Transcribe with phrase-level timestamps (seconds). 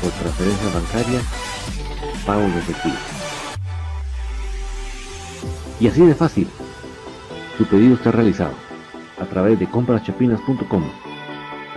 [0.00, 1.20] por transferencia bancaria,
[2.26, 2.96] pago de efectivo.
[5.78, 6.48] Y así de fácil,
[7.58, 8.54] tu pedido está realizado
[9.20, 10.84] a través de compraschapinas.com,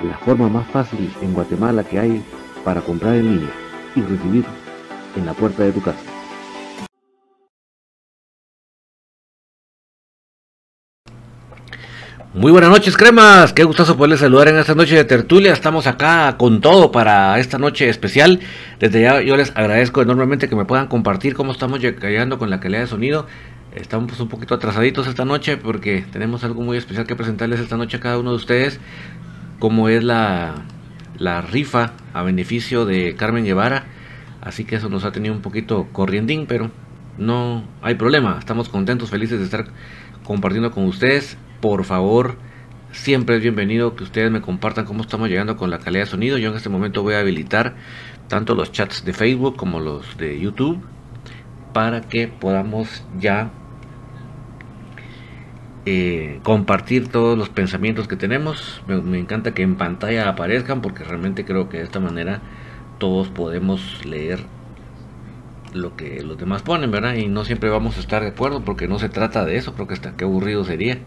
[0.03, 2.23] la forma más fácil en Guatemala que hay
[2.63, 3.51] para comprar en línea
[3.95, 4.45] y recibir
[5.15, 6.12] en la puerta de tu casa.
[12.35, 13.53] Muy buenas noches, cremas.
[13.53, 15.53] Qué gustazo poderles saludar en esta noche de tertulia.
[15.53, 18.39] Estamos acá con todo para esta noche especial.
[18.79, 22.59] Desde ya yo les agradezco enormemente que me puedan compartir cómo estamos llegando con la
[22.59, 23.27] calidad de sonido.
[23.75, 27.97] Estamos un poquito atrasaditos esta noche porque tenemos algo muy especial que presentarles esta noche
[27.97, 28.79] a cada uno de ustedes,
[29.59, 30.55] como es la,
[31.19, 33.83] la rifa a beneficio de Carmen Guevara.
[34.41, 36.71] Así que eso nos ha tenido un poquito corriendín, pero
[37.15, 38.37] no hay problema.
[38.39, 39.67] Estamos contentos, felices de estar
[40.23, 42.35] compartiendo con ustedes por favor,
[42.91, 46.37] siempre es bienvenido que ustedes me compartan cómo estamos llegando con la calidad de sonido.
[46.37, 47.75] Yo en este momento voy a habilitar
[48.27, 50.83] tanto los chats de Facebook como los de YouTube
[51.71, 53.49] para que podamos ya
[55.85, 58.83] eh, compartir todos los pensamientos que tenemos.
[58.85, 62.41] Me, me, encanta que en pantalla aparezcan porque realmente creo que de esta manera
[62.97, 64.39] todos podemos leer
[65.73, 67.15] lo que los demás ponen, ¿verdad?
[67.15, 69.87] Y no siempre vamos a estar de acuerdo porque no se trata de eso, creo
[69.87, 70.99] que hasta qué aburrido sería.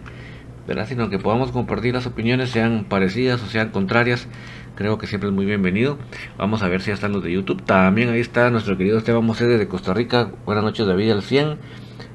[0.67, 0.87] ¿Verdad?
[0.89, 4.29] sino que podamos compartir las opiniones, sean parecidas o sean contrarias.
[4.75, 5.99] Creo que siempre es muy bienvenido.
[6.37, 7.63] Vamos a ver si ya están los de YouTube.
[7.63, 10.31] También ahí está nuestro querido Esteban Mocede de Costa Rica.
[10.45, 11.59] Buenas noches, David al 100.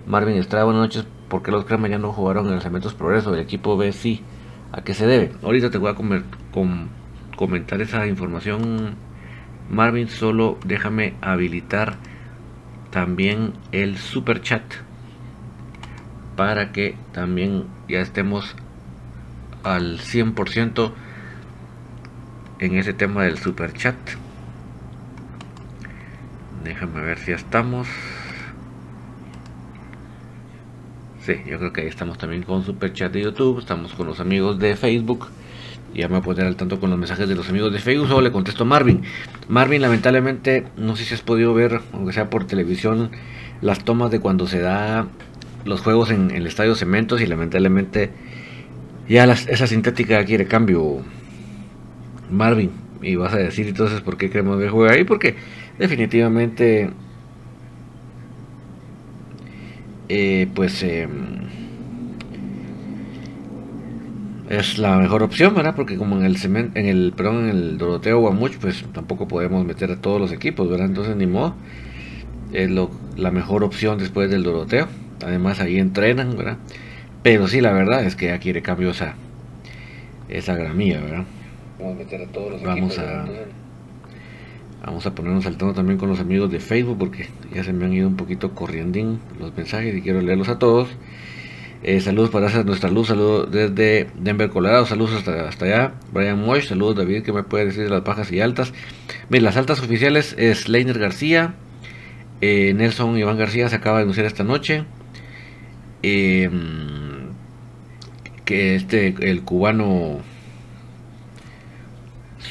[0.06, 1.08] Marvin Estrada, buenas noches.
[1.28, 3.34] ¿Por qué los cremas ya no jugaron en el Cementos Progreso?
[3.34, 4.22] El equipo B sí.
[4.74, 5.32] ¿A qué se debe?
[5.42, 6.88] Ahorita te voy a comer, com,
[7.36, 8.96] comentar esa información.
[9.70, 11.96] Marvin, solo déjame habilitar
[12.90, 14.62] también el super chat
[16.36, 18.56] para que también ya estemos
[19.64, 20.92] al 100%
[22.60, 23.96] en ese tema del super chat.
[26.64, 27.88] Déjame ver si estamos.
[31.26, 34.20] Sí, yo creo que ahí estamos también con super chat de YouTube, estamos con los
[34.20, 35.28] amigos de Facebook.
[35.94, 38.08] Ya me voy a poner al tanto con los mensajes de los amigos de Facebook.
[38.08, 39.04] Solo le contesto a Marvin.
[39.50, 43.12] Marvin, lamentablemente, no sé si has podido ver, aunque sea por televisión,
[43.62, 45.08] las tomas de cuando se da
[45.66, 48.12] los juegos en, el estadio Cementos y lamentablemente
[49.08, 51.02] ya esa sintética quiere cambio
[52.30, 55.36] Marvin y vas a decir entonces por qué queremos ver jugar ahí porque
[55.78, 56.92] definitivamente
[60.08, 61.42] eh, pues em,
[64.50, 67.78] es la mejor opción verdad porque como en el cement, en el perdón en el
[67.78, 71.56] Doroteo Guamuch pues tampoco podemos meter a todos los equipos verdad entonces ni modo
[72.54, 74.88] es lo, la mejor opción después del Doroteo
[75.24, 76.58] Además ahí entrenan, ¿verdad?
[77.24, 79.16] Pero sí, la verdad es que ya quiere cambio esa,
[80.30, 81.26] esa gramilla, ¿verdad?
[81.80, 83.26] Vamos a meter a todos los vamos a,
[84.86, 87.86] vamos a ponernos al tono también con los amigos de Facebook porque ya se me
[87.86, 90.90] han ido un poquito corriendo los mensajes y quiero leerlos a todos.
[91.84, 95.94] Eh, saludos para hacer nuestra luz, saludos desde Denver, Colorado, saludos hasta, hasta allá.
[96.14, 98.72] Brian Mosh, saludos David, que me puede decir de las bajas y altas.
[99.30, 101.56] Bien, las altas oficiales es Leiner García,
[102.42, 104.84] eh, Nelson Iván García se acaba de anunciar esta noche.
[106.04, 106.50] Eh,
[108.46, 110.20] que este, el cubano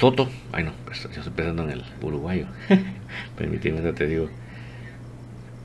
[0.01, 2.47] Soto, ay no, pues, yo estoy pensando en el uruguayo.
[3.37, 4.29] Permíteme, te digo.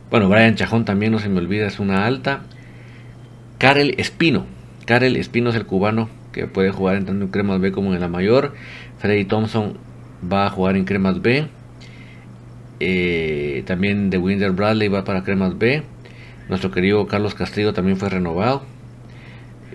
[0.10, 2.42] Bueno, Brian Chajón también no se me olvida, es una alta.
[3.60, 4.46] Karel Espino.
[4.86, 8.10] Karel Espino es el cubano que puede jugar tanto en Cremas B como en la
[8.10, 8.54] mayor.
[8.98, 9.78] Freddy Thompson
[10.32, 11.48] va a jugar en Cremas B.
[12.80, 15.84] Eh, también de Winder Bradley va para Cremas B.
[16.50, 18.64] Nuestro querido Carlos Castillo también fue renovado.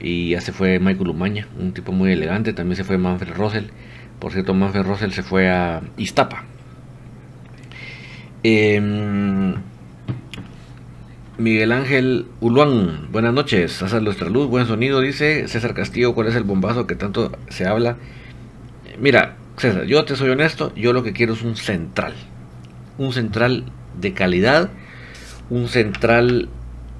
[0.01, 2.53] Y ya se fue Michael Umaña, un tipo muy elegante.
[2.53, 3.67] También se fue Manfred Russell.
[4.19, 6.45] Por cierto, Manfred Russell se fue a Iztapa.
[8.43, 9.55] Em,
[11.37, 13.83] Miguel Ángel Uluán, buenas noches.
[13.83, 16.15] Hace nuestra luz, buen sonido, dice César Castillo.
[16.15, 17.97] ¿Cuál es el bombazo que tanto se habla?
[18.99, 20.75] Mira, César, yo te soy honesto.
[20.75, 22.15] Yo lo que quiero es un central.
[22.97, 23.65] Un central
[23.99, 24.71] de calidad.
[25.49, 26.49] Un central.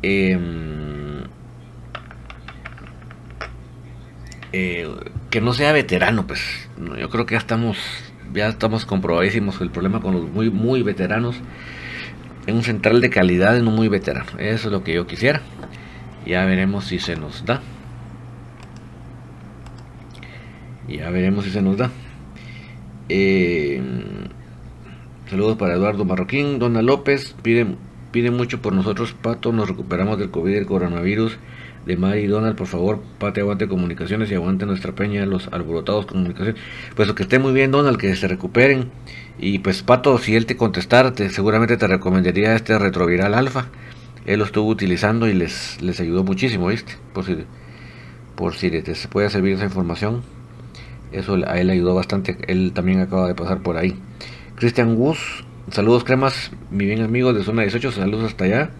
[0.03, 1.23] Em,
[4.53, 4.89] eh,
[5.31, 6.69] que no sea veterano, pues.
[6.99, 7.79] Yo creo que ya estamos.
[8.33, 11.37] Ya estamos comprobadísimos el problema con los muy, muy veteranos
[12.53, 14.31] un central de calidad y no muy veterano.
[14.39, 15.41] Eso es lo que yo quisiera.
[16.27, 17.61] Ya veremos si se nos da.
[20.89, 21.91] Ya veremos si se nos da.
[23.09, 23.81] Eh,
[25.29, 26.59] saludos para Eduardo Marroquín.
[26.59, 27.67] Dona López pide,
[28.13, 29.53] pide mucho por nosotros, Pato.
[29.53, 31.39] Nos recuperamos del COVID y del coronavirus.
[31.87, 36.61] De Mari Donald, por favor, Pate, aguante comunicaciones y aguante nuestra peña, los alborotados comunicaciones.
[36.95, 38.91] Pues que esté muy bien, Donald, que se recuperen.
[39.39, 43.69] Y pues Pato, si él te contestara, seguramente te recomendaría este retroviral alfa.
[44.27, 46.93] Él lo estuvo utilizando y les, les ayudó muchísimo, ¿viste?
[47.15, 47.39] Por si,
[48.37, 50.23] por si te puede servir esa información.
[51.13, 52.37] Eso a él le ayudó bastante.
[52.47, 53.99] Él también acaba de pasar por ahí.
[54.57, 58.71] Cristian Gus, saludos cremas, mi bien amigo de zona 18, saludos hasta allá.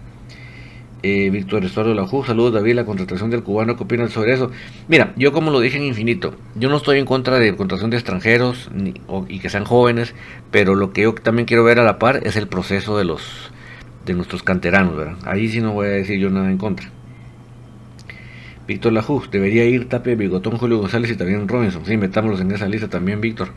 [1.03, 4.51] Eh, Víctor Estuardo Lajú, saludos David, la contratación del cubano, ¿qué opinas sobre eso?
[4.87, 7.97] Mira, yo como lo dije en infinito, yo no estoy en contra de contratación de
[7.97, 8.71] extranjeros
[9.29, 10.15] y que sean jóvenes,
[10.51, 13.51] pero lo que yo también quiero ver a la par es el proceso de los
[14.05, 15.17] de nuestros canteranos, ¿verdad?
[15.25, 16.91] Ahí sí no voy a decir yo nada en contra.
[18.67, 21.85] Víctor Lajú, debería ir Tapia, Bigotón, Julio González y también Robinson.
[21.85, 23.49] Sí, metámoslos en esa lista también, Víctor.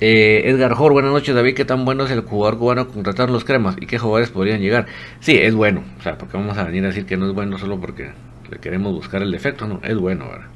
[0.00, 3.44] Eh, Edgar Jor, buenas noches David, ¿qué tan bueno es el jugador cubano contratar los
[3.44, 4.86] cremas y qué jugadores podrían llegar?
[5.20, 7.58] Sí, es bueno, o sea, porque vamos a venir a decir que no es bueno
[7.58, 8.12] solo porque
[8.50, 10.46] le queremos buscar el defecto, no, es bueno, ¿verdad?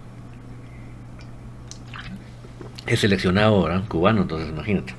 [2.86, 3.82] Es seleccionado, ¿verdad?
[3.86, 4.94] Cubano, entonces imagínate.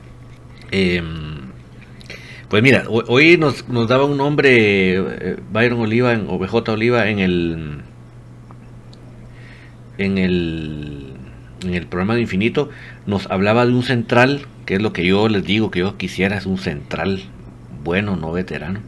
[0.70, 1.38] Em,
[2.48, 7.82] pues mira, hoy nos, daba un nombre eh, Byron Oliva o BJ Oliva en el
[9.98, 11.15] en el
[11.64, 12.70] en el programa de Infinito
[13.06, 16.38] nos hablaba de un central, que es lo que yo les digo que yo quisiera,
[16.38, 17.24] es un central
[17.84, 18.80] bueno, no veterano.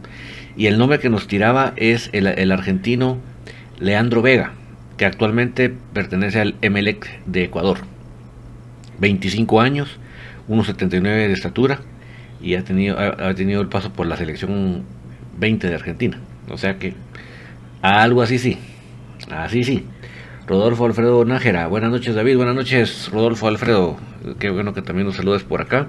[0.56, 3.18] Y el nombre que nos tiraba es el, argentino
[3.78, 4.52] Leandro Vega,
[4.96, 7.78] que actualmente pertenece al Emelec de Ecuador.
[8.98, 9.98] 25 años,
[10.48, 11.80] 1,79 de estatura
[12.40, 14.82] y ha tenido, ha, tenido el paso por la selección
[15.38, 16.18] 20 de Argentina.
[16.50, 16.94] O sea que
[17.80, 18.58] algo así sí,
[19.30, 19.84] así sí.
[20.48, 21.66] Rodolfo Alfredo Nájera.
[21.66, 22.38] Buenas noches, David.
[22.38, 23.98] Buenas noches, Rodolfo Alfredo.
[24.38, 25.88] Qué bueno que también nos saludes por acá.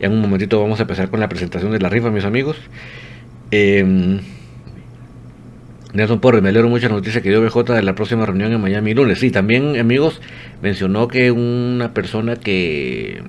[0.00, 2.56] Ya en un momentito vamos a empezar con la presentación de la rifa, mis amigos.
[3.52, 4.20] Eh,
[5.92, 8.60] Nelson Porre, me alegro mucho la noticia que dio BJ de la próxima reunión en
[8.60, 9.20] Miami lunes.
[9.20, 10.20] Sí, también, amigos,
[10.60, 13.22] mencionó que una persona que,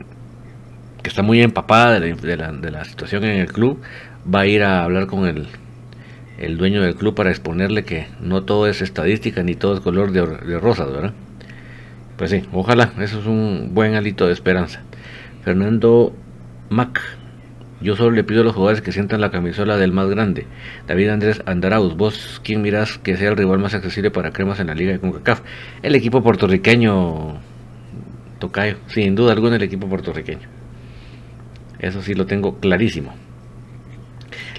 [1.03, 3.79] que está muy empapada de la, de la situación en el club
[4.33, 5.47] va a ir a hablar con el
[6.39, 10.11] el dueño del club para exponerle que no todo es estadística ni todo es color
[10.11, 11.13] de, de rosas, ¿verdad?
[12.17, 14.81] Pues sí, ojalá, eso es un buen alito de esperanza.
[15.43, 16.13] Fernando
[16.69, 17.01] Mac,
[17.81, 20.45] yo solo le pido a los jugadores que sientan la camisola del más grande.
[20.87, 24.67] David Andrés Andarauz, vos, ¿quién mirás que sea el rival más accesible para cremas en
[24.67, 25.41] la liga de CONCACAF?
[25.81, 27.37] El equipo puertorriqueño,
[28.39, 30.47] Tocayo, sin duda alguna el equipo puertorriqueño.
[31.79, 33.13] Eso sí lo tengo clarísimo.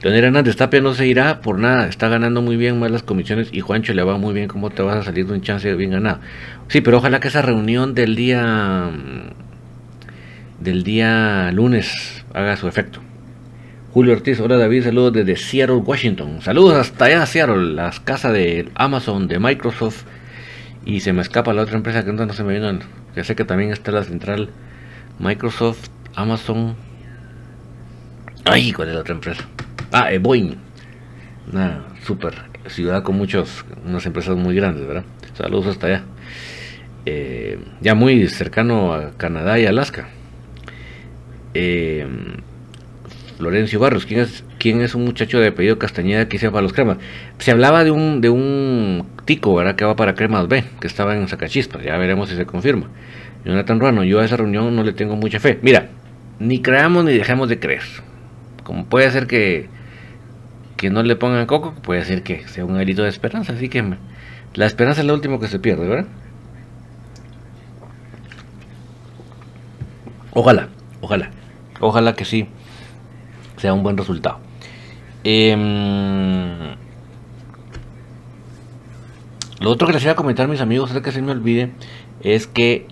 [0.02, 3.50] Leonel Hernández Tapia no se irá por nada, está ganando muy bien más las comisiones
[3.52, 5.90] y Juancho le va muy bien, ¿cómo te vas a salir de un chance bien
[5.90, 6.21] ganado?
[6.69, 8.90] Sí, pero ojalá que esa reunión del día
[10.59, 13.00] del día lunes haga su efecto.
[13.92, 16.40] Julio Ortiz, hola David, saludos desde Seattle, Washington.
[16.40, 20.04] Saludos hasta allá, Seattle, las casas de Amazon, de Microsoft.
[20.87, 22.78] Y se me escapa la otra empresa que no se me viene,
[23.14, 24.49] que sé que también está la central
[25.19, 26.76] Microsoft, Amazon.
[28.45, 29.45] Ay, ¿cuál es la otra empresa?
[29.92, 30.56] Ah, eh, Boeing.
[31.52, 32.35] Una super
[32.68, 35.04] ciudad con muchos, unas empresas muy grandes, ¿verdad?
[35.35, 36.04] Saludos hasta allá.
[37.06, 40.09] Eh, ya muy cercano a Canadá y Alaska.
[41.54, 42.06] Eh,
[43.38, 46.73] Florencio Barros, ¿quién es quién es un muchacho de apellido Castañeda que hice para los
[46.73, 46.99] cremas.
[47.38, 49.75] Se hablaba de un, de un tico, ¿verdad?
[49.75, 51.82] Que va para cremas B, que estaba en Zacachispas.
[51.82, 52.88] Ya veremos si se confirma.
[53.44, 55.59] Jonathan Ruano, yo a esa reunión no le tengo mucha fe.
[55.62, 55.88] Mira,
[56.38, 57.82] ni creamos ni dejamos de creer.
[58.62, 59.68] Como puede ser que,
[60.80, 63.52] que no le pongan coco, puede ser que sea un grito de esperanza.
[63.52, 63.84] Así que
[64.54, 66.06] la esperanza es lo último que se pierde, ¿verdad?
[70.32, 70.70] Ojalá,
[71.02, 71.32] ojalá,
[71.80, 72.49] ojalá que sí
[73.58, 74.38] sea un buen resultado.
[75.22, 76.76] Em,
[79.60, 81.72] lo otro que les voy a comentar, mis amigos, antes que se me olvide,
[82.22, 82.87] es que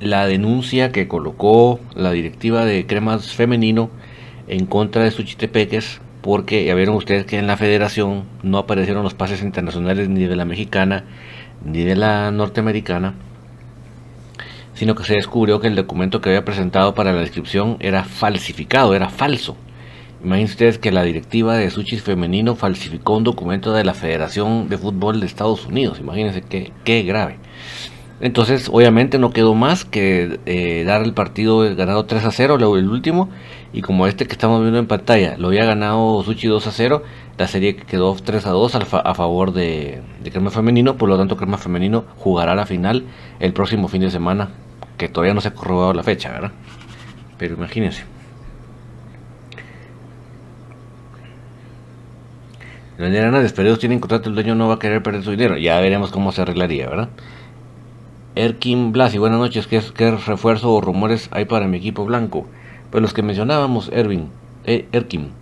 [0.00, 3.90] la denuncia que colocó la directiva de Cremas Femenino
[4.46, 9.14] en contra de Suchitepeques, porque ya vieron ustedes que en la federación no aparecieron los
[9.14, 11.04] pases internacionales ni de la mexicana
[11.64, 13.14] ni de la norteamericana,
[14.74, 18.94] sino que se descubrió que el documento que había presentado para la inscripción era falsificado,
[18.94, 19.56] era falso.
[20.22, 24.78] Imagínense ustedes que la directiva de Suchis Femenino falsificó un documento de la Federación de
[24.78, 26.00] Fútbol de Estados Unidos.
[26.00, 27.38] Imagínense qué, qué grave.
[28.20, 32.88] Entonces, obviamente no quedó más que eh, dar el partido ganado 3 a 0, el
[32.88, 33.28] último,
[33.72, 37.02] y como este que estamos viendo en pantalla lo había ganado Suchi 2 a 0,
[37.36, 41.36] la serie quedó 3 a 2 a favor de, de Crema Femenino, por lo tanto
[41.36, 43.04] Crema Femenino jugará la final
[43.38, 44.50] el próximo fin de semana,
[44.96, 46.52] que todavía no se ha corroborado la fecha, ¿verdad?
[47.38, 48.04] Pero imagínense.
[52.98, 55.56] De despedidos tienen contrato, el dueño no va a querer perder su dinero.
[55.56, 57.10] Ya veremos cómo se arreglaría, ¿verdad?
[58.38, 59.66] Erkin Blasi, buenas noches.
[59.66, 62.46] ¿Qué, ¿Qué, refuerzo o rumores hay para mi equipo blanco?
[62.92, 64.28] Pues los que mencionábamos, Erwin,
[64.64, 65.32] eh, Erkin,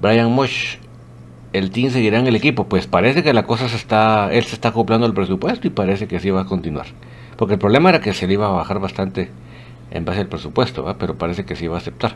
[0.00, 0.76] Brian Mosh,
[1.52, 2.64] el team seguirá en el equipo.
[2.64, 6.08] Pues parece que la cosa se está, él se está acoplando al presupuesto y parece
[6.08, 6.86] que sí va a continuar.
[7.36, 9.28] Porque el problema era que se le iba a bajar bastante
[9.90, 12.14] en base al presupuesto, pero parece que sí va a aceptar.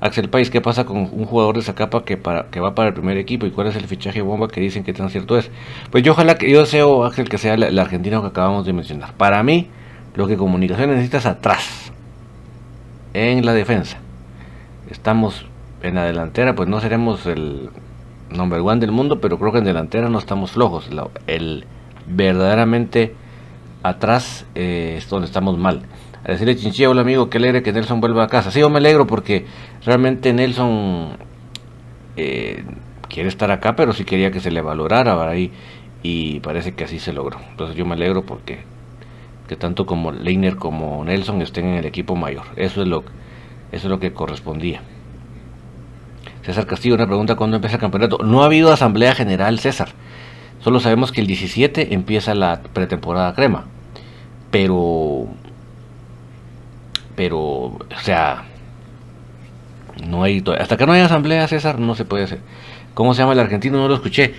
[0.00, 2.88] Axel País, ¿qué pasa con un jugador de esa capa que, para, que va para
[2.88, 5.50] el primer equipo y cuál es el fichaje bomba que dicen que tan cierto es?
[5.90, 9.14] Pues yo ojalá que yo deseo, Axel, que sea el, argentino que acabamos de mencionar.
[9.14, 9.68] Para mí,
[10.14, 11.92] lo que comunicación necesita es atrás,
[13.14, 13.98] en la defensa.
[14.90, 15.46] Estamos
[15.82, 17.70] en la delantera, pues no seremos el
[18.30, 20.90] number one del mundo, pero creo que en delantera no estamos flojos.
[21.26, 21.64] El
[22.06, 23.14] verdaderamente
[23.82, 25.82] atrás eh, es donde estamos mal.
[26.26, 28.50] A decirle Chinchilla, hola amigo, que alegre que Nelson vuelva a casa.
[28.50, 29.46] Sí, yo me alegro porque
[29.84, 31.10] realmente Nelson
[32.16, 32.64] eh,
[33.08, 35.52] quiere estar acá, pero sí quería que se le valorara ahí
[36.02, 37.38] y parece que así se logró.
[37.50, 38.58] Entonces yo me alegro porque
[39.46, 42.46] que tanto como Leiner como Nelson estén en el equipo mayor.
[42.56, 43.04] Eso es lo,
[43.70, 44.80] eso es lo que correspondía.
[46.42, 48.18] César Castillo, una pregunta, ¿cuándo empieza el campeonato?
[48.24, 49.90] No ha habido asamblea general, César.
[50.58, 53.66] Solo sabemos que el 17 empieza la pretemporada crema.
[54.50, 55.28] Pero...
[57.16, 58.44] Pero, o sea...
[60.06, 60.44] No hay...
[60.58, 62.40] Hasta que no hay asamblea, César, no se puede hacer.
[62.94, 63.78] ¿Cómo se llama el argentino?
[63.78, 64.34] No lo escuché.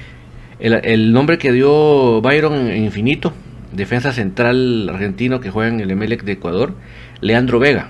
[0.60, 3.32] El, nombre que dio Byron Infinito,
[3.72, 6.74] defensa central argentino que juega en el Emelec de Ecuador,
[7.22, 7.90] Leandro Vega,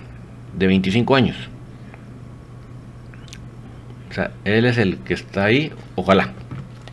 [0.57, 1.37] de 25 años.
[4.09, 6.33] O sea, él es el que está ahí, ojalá.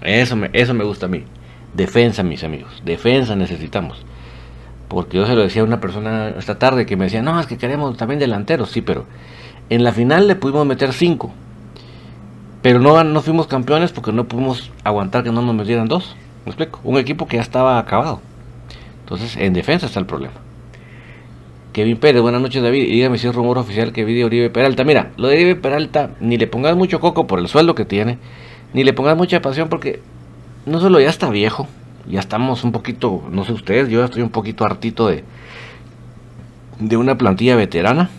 [0.02, 1.24] Eso eso me gusta a mí.
[1.74, 2.83] Defensa, mis amigos.
[2.85, 4.04] Defensa necesitamos.
[4.94, 7.48] Porque yo se lo decía a una persona esta tarde que me decía, no, es
[7.48, 8.70] que queremos también delanteros.
[8.70, 9.07] Sí, pero
[9.68, 11.33] en la final le pudimos meter 5.
[12.62, 16.14] Pero no, no fuimos campeones porque no pudimos aguantar que no nos metieran dos.
[16.44, 16.80] ¿Me explico?
[16.85, 18.20] Un equipo que ya estaba acabado.
[19.00, 20.35] Entonces, en defensa está el problema.
[21.72, 22.85] Kevin Pérez, buenas noches David.
[22.85, 24.85] Y dígame si es rumor oficial que vi de Oribe Peralta.
[24.85, 28.18] Mira, lo de Oribe Peralta, ni le pongas mucho coco por el sueldo que tiene,
[28.72, 30.00] ni le pongas mucha pasión porque
[30.66, 31.66] no solo ya está viejo,
[32.08, 35.24] ya estamos un poquito, no sé ustedes, yo ya estoy un poquito hartito de,
[36.78, 38.10] de una plantilla veterana,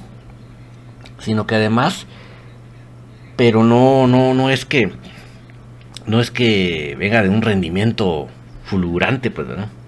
[1.19, 2.07] sino que además,
[3.35, 4.91] pero no, no, no es que,
[6.05, 8.27] no es que venga de un rendimiento
[8.65, 9.85] fulgurante, pues, ¿no?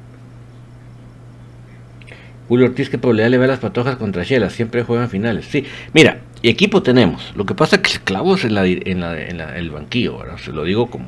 [2.47, 4.49] Julio Ortiz, ¿qué probabilidad le ve a las patojas contra Shela?
[4.49, 5.47] Siempre juegan finales.
[5.49, 7.33] Sí, mira, equipo tenemos.
[7.35, 10.19] Lo que pasa es que el clavo es en, en, la, el banquillo.
[10.19, 10.37] ¿verdad?
[10.37, 11.05] Se lo digo como,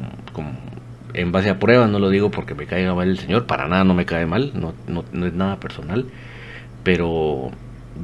[1.13, 3.45] en base a pruebas, no lo digo porque me caiga mal el señor.
[3.45, 6.05] Para nada no me cae mal, no, no, es nada personal.
[6.83, 7.51] Pero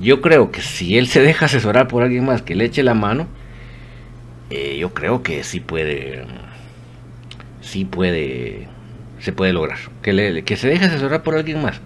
[0.01, 2.93] yo creo que si él se deja asesorar por alguien más que le eche la
[2.93, 3.27] mano,
[4.49, 6.25] eh, yo creo que sí puede,
[7.61, 8.67] sí puede,
[9.19, 9.79] se puede lograr.
[10.01, 11.81] Que, le, que se deje asesorar por alguien más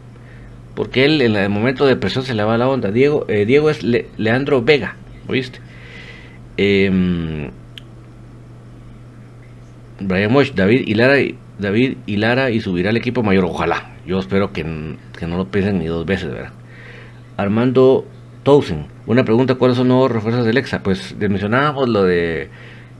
[0.79, 2.89] porque él en el momento de presión se le va la onda.
[2.89, 4.95] Diego, eh, Diego es Leandro Vega,
[5.27, 5.59] ¿oíste?
[6.55, 7.51] Em,
[9.99, 11.15] Brian Mosh, David y Lara,
[11.57, 13.91] David y Lara y subirá al equipo mayor, ojalá.
[14.05, 16.51] Yo espero que, no lo piensen ni dos veces, ¿verdad?
[17.37, 18.05] Armando
[18.43, 20.83] Towson, una pregunta, ¿cuáles son los nuevos refuerzos del EXA?
[20.83, 22.49] Pues mencionábamos lo de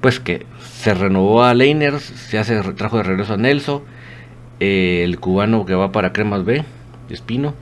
[0.02, 3.82] pues que se renovó a Leiners, se hace trajo de regreso a Nelson,
[4.60, 6.64] eh, el cubano que va para Cremas B,
[7.10, 7.54] Espino,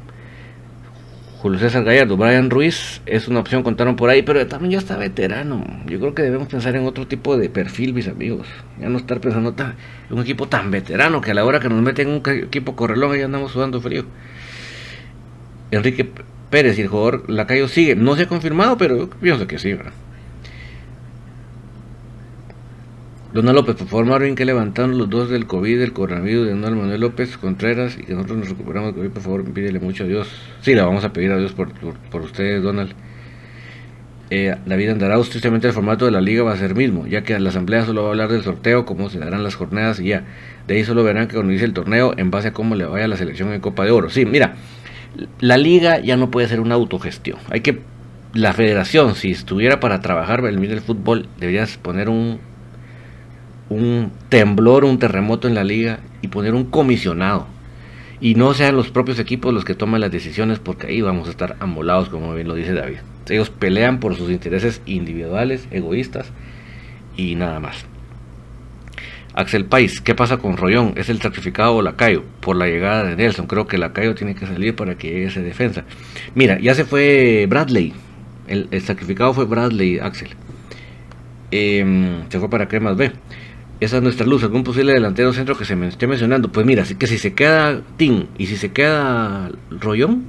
[1.48, 4.98] Julio César Gallardo, Brian Ruiz es una opción, contaron por ahí, pero también ya está
[4.98, 5.66] veterano.
[5.86, 8.46] Yo creo que debemos pensar en otro tipo de perfil, mis amigos.
[8.82, 9.74] Ya no estar pensando en
[10.14, 13.24] un equipo tan veterano que a la hora que nos meten un equipo correlón ya
[13.24, 14.04] andamos sudando frío.
[15.72, 16.12] Enrique
[16.50, 17.96] Pérez y el jugador Lacayo sigue.
[17.96, 19.94] No se ha confirmado, pero yo pienso que sí, ¿verdad?
[23.34, 26.78] Donald López, por favor, Marvin, que levantaron los dos del COVID, del coronavirus, de Donald
[26.78, 30.08] Manuel López Contreras, y que nosotros nos recuperamos del COVID, por favor, pídele mucho a
[30.08, 30.30] Dios.
[30.62, 32.94] Sí, la vamos a pedir a Dios por, por, ustedes, Donald.
[34.30, 37.38] Eh, David Andarauz, tristemente el formato de la liga va a ser mismo, ya que
[37.38, 40.24] la asamblea solo va a hablar del sorteo, cómo se darán las jornadas y ya.
[40.66, 43.18] De ahí solo verán que inicie el torneo en base a cómo le vaya la
[43.18, 44.10] selección en Copa de Oro.
[44.10, 44.56] Sí, mira,
[45.40, 47.40] la liga ya no puede ser una autogestión.
[47.50, 47.80] Hay que,
[48.34, 52.40] la federación, si estuviera para trabajar el el fútbol, deberías poner un
[53.70, 57.48] un temblor, un terremoto en la liga y poner un comisionado.
[58.20, 61.32] Y no sean los propios equipos los que toman las decisiones porque ahí vamos a
[61.32, 62.98] estar amolados, como bien lo dice David.
[63.30, 66.32] Ellos pelean por sus intereses individuales, egoístas
[67.16, 67.86] y nada más.
[69.34, 70.94] Axel Pais, ¿qué pasa con Rollón?
[70.96, 72.24] ¿Es el sacrificado o Lacayo?
[72.40, 73.46] Por la llegada de Nelson.
[73.46, 75.84] Creo que Lacayo tiene que salir para que llegue ese defensa.
[76.34, 77.94] Mira, ya se fue Bradley.
[78.48, 80.30] El, sacrificado fue Bradley, Axel.
[81.52, 83.12] Em, se fue para Cremas B
[83.80, 86.52] esa es nuestra luz, algún posible delantero centro que se me esté mencionando.
[86.52, 90.24] Pues mira, que si se queda Tim y si se queda Rollón,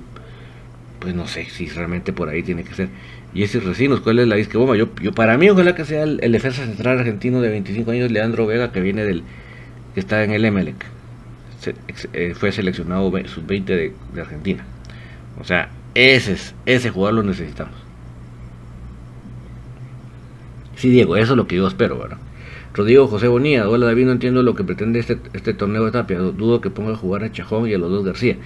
[0.99, 2.89] pues no sé si realmente por ahí tiene que ser.
[3.33, 4.77] Y ese Recinos, ¿cuál es la disque bomba?
[4.77, 8.47] Yo, yo para mí ojalá que sea el, defensa central argentino de 25 años, Leandro
[8.47, 9.23] Vega, que viene del
[9.95, 10.85] que está en el Emelec.
[12.13, 14.65] Eh, fue seleccionado sub-20 de, de, Argentina.
[15.41, 17.75] O sea, ese, ese jugador lo necesitamos.
[20.77, 22.19] Sí, Diego, eso es lo que yo espero, ¿verdad?
[22.79, 26.19] Rodrigo José Bonilla, hola David, no entiendo lo que pretende este, este torneo de Tapia,
[26.19, 28.37] dudo que ponga a jugar a Chajón y a los dos García.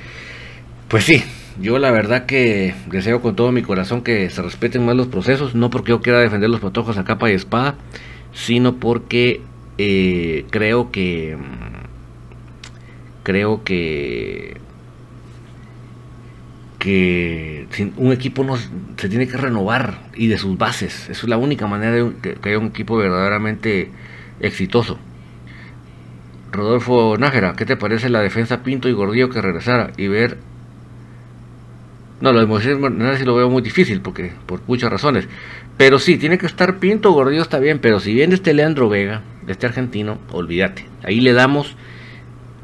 [0.89, 1.23] Pues sí,
[1.61, 5.55] yo la verdad que deseo con todo mi corazón que se respeten más los procesos,
[5.55, 7.75] no porque yo quiera defender los patojos a capa y espada,
[8.33, 9.43] sino porque
[9.77, 11.37] eh, creo que
[13.25, 14.57] creo que
[16.79, 17.67] que
[17.99, 21.11] un equipo no, se tiene que renovar y de sus bases.
[21.11, 23.91] Eso es la única manera de que haya un equipo verdaderamente
[24.43, 24.99] exitoso.
[26.51, 30.37] Rodolfo Nájera, ¿qué te parece la defensa Pinto y Gordillo que regresara y ver...
[32.21, 32.79] No, lo de Moisés
[33.19, 35.27] sí lo veo muy difícil porque por muchas razones.
[35.77, 39.23] Pero sí, tiene que estar Pinto, Gordillo está bien, pero si viene este Leandro Vega,
[39.49, 40.87] este argentino, olvídate.
[41.03, 41.75] Ahí le damos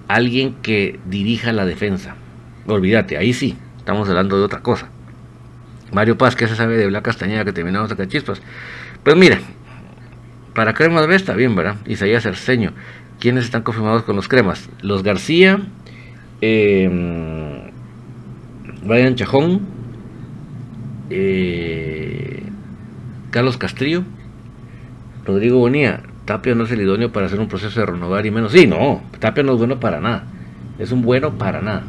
[0.07, 2.15] a alguien que dirija la defensa.
[2.67, 4.91] Olvídate, ahí sí, estamos hablando de otra cosa.
[5.93, 8.43] Mario Paz, ¿qué se sabe de Blanca Castañeda que terminamos acá chispas?
[9.03, 9.39] Pues mira,
[10.59, 11.77] para Cremas B está bien, ¿verdad?
[11.87, 12.73] Isaías Cerceño.
[13.21, 14.69] ¿Quiénes están confirmados con los cremas?
[14.83, 15.61] Los García,
[16.41, 17.71] eh,
[18.83, 19.61] Brian Chajón,
[21.11, 22.43] eh,
[23.31, 24.03] Carlos Castrillo,
[25.25, 26.01] Rodrigo Bonía.
[26.25, 28.51] Tapia no es el idóneo para hacer un proceso de renovar y menos.
[28.51, 30.25] Sí, no, Tapia no es bueno para nada.
[30.81, 31.85] Es un bueno para nada.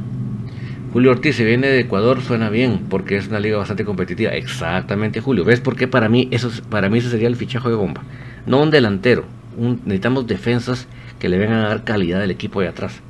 [0.93, 4.29] Julio Ortiz se viene de Ecuador, suena bien, porque es una liga bastante competitiva.
[4.29, 5.43] Exactamente, Julio.
[5.43, 8.03] ¿Ves por qué para mí eso para mí ese sería el fichaje de bomba?
[8.45, 9.25] No un delantero.
[9.57, 10.87] necesitamos defensas
[11.19, 13.01] que le vengan a dar calidad al equipo de atrás.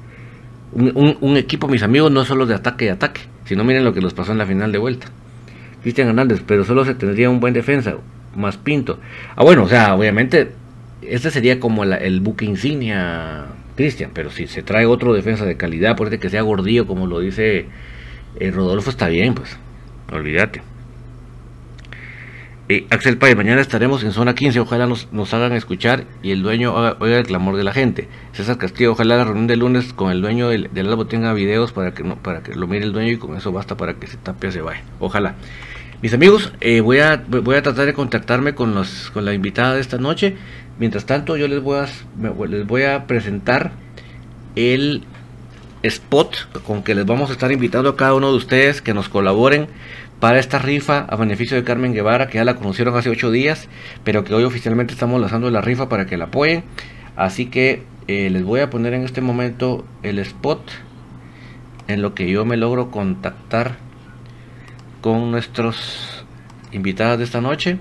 [0.71, 4.13] Un, equipo, mis amigos, no solo de ataque y ataque, sino miren lo que nos
[4.13, 5.07] pasó en la final de vuelta.
[5.81, 7.95] Cristian Hernández, pero solo se tendría un buen defensa,
[8.35, 8.99] más Pinto.
[9.35, 10.51] Ah, bueno, o sea, obviamente,
[11.01, 15.95] este sería como el buque insignia, Cristian, pero si se trae otro defensa de calidad,
[15.95, 17.67] por que sea gordillo, como lo dice
[18.39, 19.57] eh, Rodolfo, está bien, pues,
[20.11, 20.61] olvídate.
[22.71, 26.43] Eh, Axel Páez, mañana estaremos en zona 15, ojalá nos, nos hagan escuchar y el
[26.43, 28.07] dueño oiga el clamor de la gente.
[28.33, 31.71] César Castillo, ojalá la reunión de lunes con el dueño del, del álbum tenga videos
[31.71, 34.05] para que, no, para que lo mire el dueño y con eso basta para que
[34.05, 34.83] se tapia se vaya.
[34.99, 35.33] Ojalá.
[36.03, 39.73] Mis amigos, eh, voy, a, voy a tratar de contactarme con, los, con la invitada
[39.73, 40.35] de esta noche.
[40.77, 41.87] Mientras tanto, yo les voy a,
[42.47, 43.71] les voy a presentar
[44.55, 45.05] el
[45.81, 49.09] spot con que les vamos a estar invitando a cada uno de ustedes que nos
[49.09, 49.69] colaboren
[50.19, 53.67] para esta rifa a beneficio de Carmen Guevara, que ya la conocieron hace ocho días,
[54.03, 56.63] pero que hoy oficialmente estamos lanzando la rifa para que la apoyen.
[57.15, 60.61] Así que eh, les voy a poner en este momento el spot
[61.87, 63.77] en lo que yo me logro contactar
[65.01, 66.25] con nuestros
[66.71, 67.79] invitados de esta noche.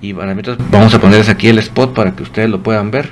[0.00, 3.10] Y para mientras vamos a ponerles aquí el spot para que ustedes lo puedan ver.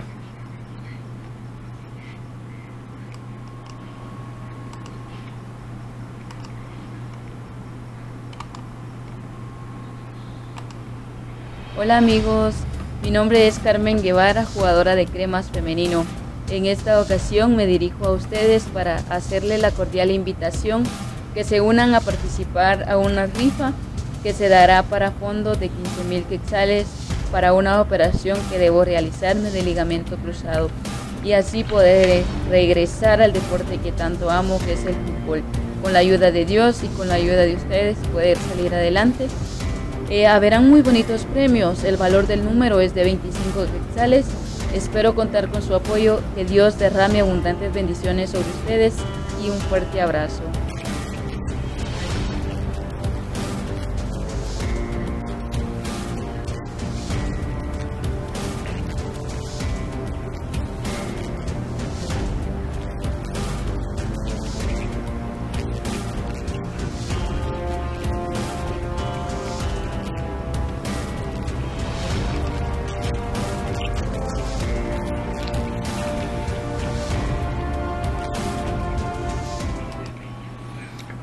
[11.79, 12.55] Hola amigos,
[13.03, 16.07] Mi nombre es Carmen Guevara, jugadora de cremas femenino.
[16.49, 20.85] En esta ocasión me dirijo a ustedes para hacerle la cordial invitación
[21.35, 23.75] que se unan a participar a una rifa
[24.23, 26.87] que se dará para fondos de 15 mil quetzales
[27.31, 30.71] para una operación que debo realizarme de ligamento cruzado
[31.23, 35.43] y así poder regresar al deporte que tanto amo, que es el fútbol.
[35.83, 39.27] Con la ayuda de Dios y con la ayuda de ustedes poder salir adelante.
[40.09, 44.27] Eh, haberán muy bonitos premios, el valor del número es de 25 quetzales.
[44.73, 48.95] Espero contar con su apoyo, que Dios derrame abundantes bendiciones sobre ustedes
[49.45, 50.43] y un fuerte abrazo.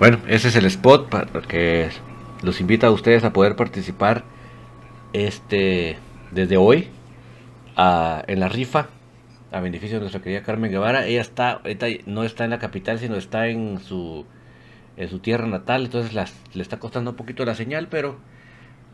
[0.03, 1.87] Bueno, ese es el spot para que
[2.41, 4.25] los invita a ustedes a poder participar
[5.13, 5.95] este
[6.31, 6.89] desde hoy
[7.77, 8.89] en la rifa
[9.53, 11.05] a beneficio de nuestra querida Carmen Guevara.
[11.05, 11.61] Ella está,
[12.05, 14.25] no está en la capital, sino está en su
[14.97, 16.13] en su tierra natal, entonces
[16.53, 18.17] le está costando un poquito la señal, pero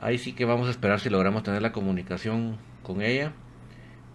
[0.01, 3.33] ahí sí que vamos a esperar si logramos tener la comunicación con ella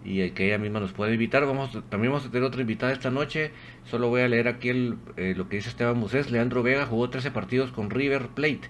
[0.04, 1.46] y que ella misma nos puede invitar.
[1.46, 3.50] Vamos, también vamos a tener otra invitada esta noche.
[3.84, 6.30] Solo voy a leer aquí el, eh, lo que dice Esteban Musés.
[6.30, 8.68] Leandro Vega jugó 13 partidos con River Plate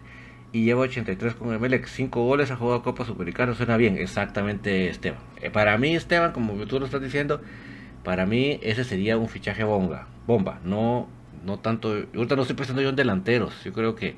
[0.52, 1.86] y lleva 83 con Emelec.
[1.86, 3.54] 5 goles, ha jugado Copa Supericana.
[3.54, 5.18] Suena bien, exactamente Esteban.
[5.42, 7.40] Eh, para mí, Esteban, como tú lo estás diciendo,
[8.04, 10.06] para mí ese sería un fichaje bomba.
[10.28, 10.60] bomba.
[10.64, 11.08] No,
[11.44, 11.88] no tanto.
[12.14, 13.64] Ahorita no estoy pensando yo en delanteros.
[13.64, 14.14] Yo creo que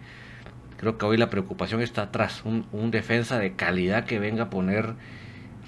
[0.76, 2.42] creo que hoy la preocupación está atrás.
[2.44, 4.92] Un, un defensa de calidad que venga a poner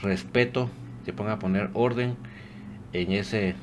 [0.02, 0.70] respeto
[1.08, 2.16] se ponga a poner orden
[2.92, 3.54] en ese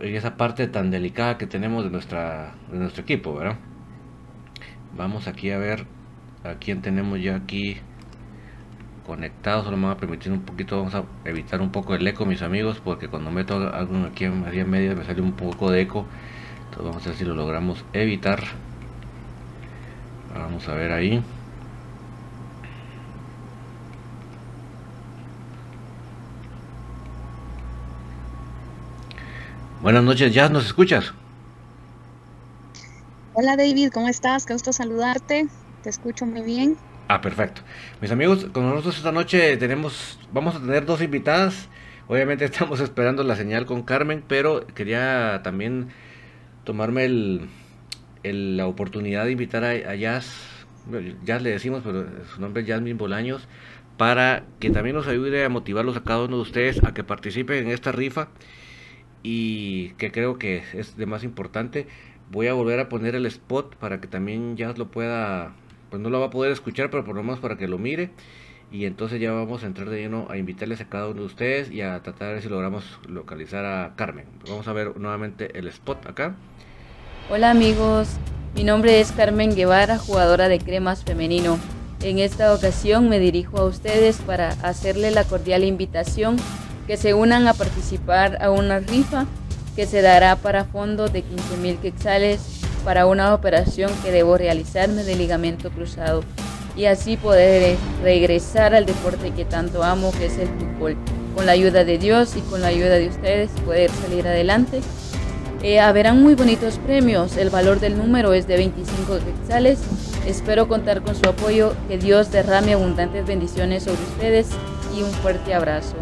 [0.00, 3.58] en esa parte tan delicada que tenemos de nuestra de nuestro equipo, ¿verdad?
[4.96, 5.84] Vamos aquí a ver
[6.42, 7.76] a quién tenemos ya aquí
[9.06, 12.24] conectados, solo me va a permitir un poquito, vamos a evitar un poco el eco
[12.24, 15.82] mis amigos, porque cuando meto algo aquí en media media me sale un poco de
[15.82, 16.06] eco,
[16.64, 18.42] entonces vamos a ver si lo logramos evitar.
[20.34, 21.22] Vamos a ver ahí.
[29.82, 31.12] Buenas noches, Jazz, ¿nos escuchas?
[33.34, 34.46] Hola David, ¿cómo estás?
[34.46, 35.48] Qué gusto saludarte.
[35.82, 36.76] Te escucho muy bien.
[37.08, 37.62] Ah, perfecto.
[38.00, 41.68] Mis amigos, con nosotros esta noche tenemos, vamos a tener dos invitadas.
[42.06, 45.88] Obviamente estamos esperando la señal con Carmen, pero quería también
[46.62, 47.48] tomarme el,
[48.56, 50.32] la oportunidad de invitar a, Jazz,
[51.24, 53.48] Jazz le decimos, pero su nombre es Jasmine Bolaños,
[53.96, 57.66] para que también nos ayude a motivarlos a cada uno de ustedes a que participen
[57.66, 58.28] en esta rifa
[59.22, 61.86] y que creo que es de más importante.
[62.30, 65.54] Voy a volver a poner el spot para que también ya lo pueda,
[65.90, 68.10] pues no lo va a poder escuchar, pero por lo menos para que lo mire.
[68.70, 71.70] Y entonces ya vamos a entrar de lleno a invitarles a cada uno de ustedes
[71.70, 74.24] y a tratar de ver si logramos localizar a Carmen.
[74.48, 76.34] Vamos a ver nuevamente el spot acá.
[77.28, 78.16] Hola amigos,
[78.54, 81.58] mi nombre es Carmen Guevara, jugadora de cremas femenino.
[82.02, 86.36] En esta ocasión me dirijo a ustedes para hacerle la cordial invitación
[86.86, 89.26] que se unan a participar a una rifa
[89.76, 92.40] que se dará para fondos de 15 mil quetzales
[92.84, 96.22] para una operación que debo realizarme de ligamento cruzado
[96.76, 100.96] y así poder regresar al deporte que tanto amo que es el fútbol.
[101.34, 104.80] Con la ayuda de Dios y con la ayuda de ustedes poder salir adelante.
[105.62, 109.78] Eh, haberán muy bonitos premios, el valor del número es de 25 quetzales.
[110.26, 114.48] Espero contar con su apoyo, que Dios derrame abundantes bendiciones sobre ustedes
[114.96, 115.94] y un fuerte abrazo.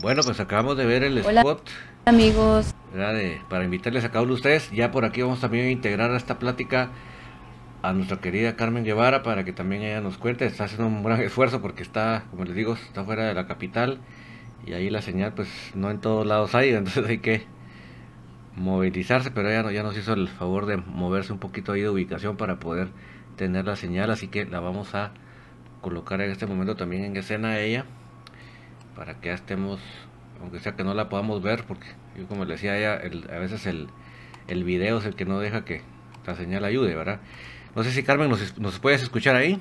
[0.00, 1.70] Bueno, pues acabamos de ver el spot.
[2.04, 2.74] amigos.
[3.48, 4.70] para invitarles a cada uno de ustedes.
[4.70, 6.90] Ya por aquí vamos también a integrar a esta plática
[7.82, 10.44] a nuestra querida Carmen Guevara para que también ella nos cuente.
[10.44, 14.00] Está haciendo un gran esfuerzo porque está, como les digo, está fuera de la capital
[14.66, 17.44] y ahí la señal pues no en todos lados hay, entonces hay que
[18.54, 22.36] movilizarse, pero ella ya nos hizo el favor de moverse un poquito ahí de ubicación
[22.36, 22.88] para poder
[23.36, 25.12] tener la señal, así que la vamos a
[25.82, 27.84] colocar en este momento también en escena a ella
[28.96, 29.80] para que ya estemos,
[30.40, 33.66] aunque sea que no la podamos ver, porque yo como le decía ella, a veces
[33.66, 33.88] el,
[34.48, 35.82] el video es el que no deja que
[36.26, 37.20] la señal ayude, ¿verdad?
[37.74, 39.60] No sé si Carmen nos, nos puedes escuchar ahí.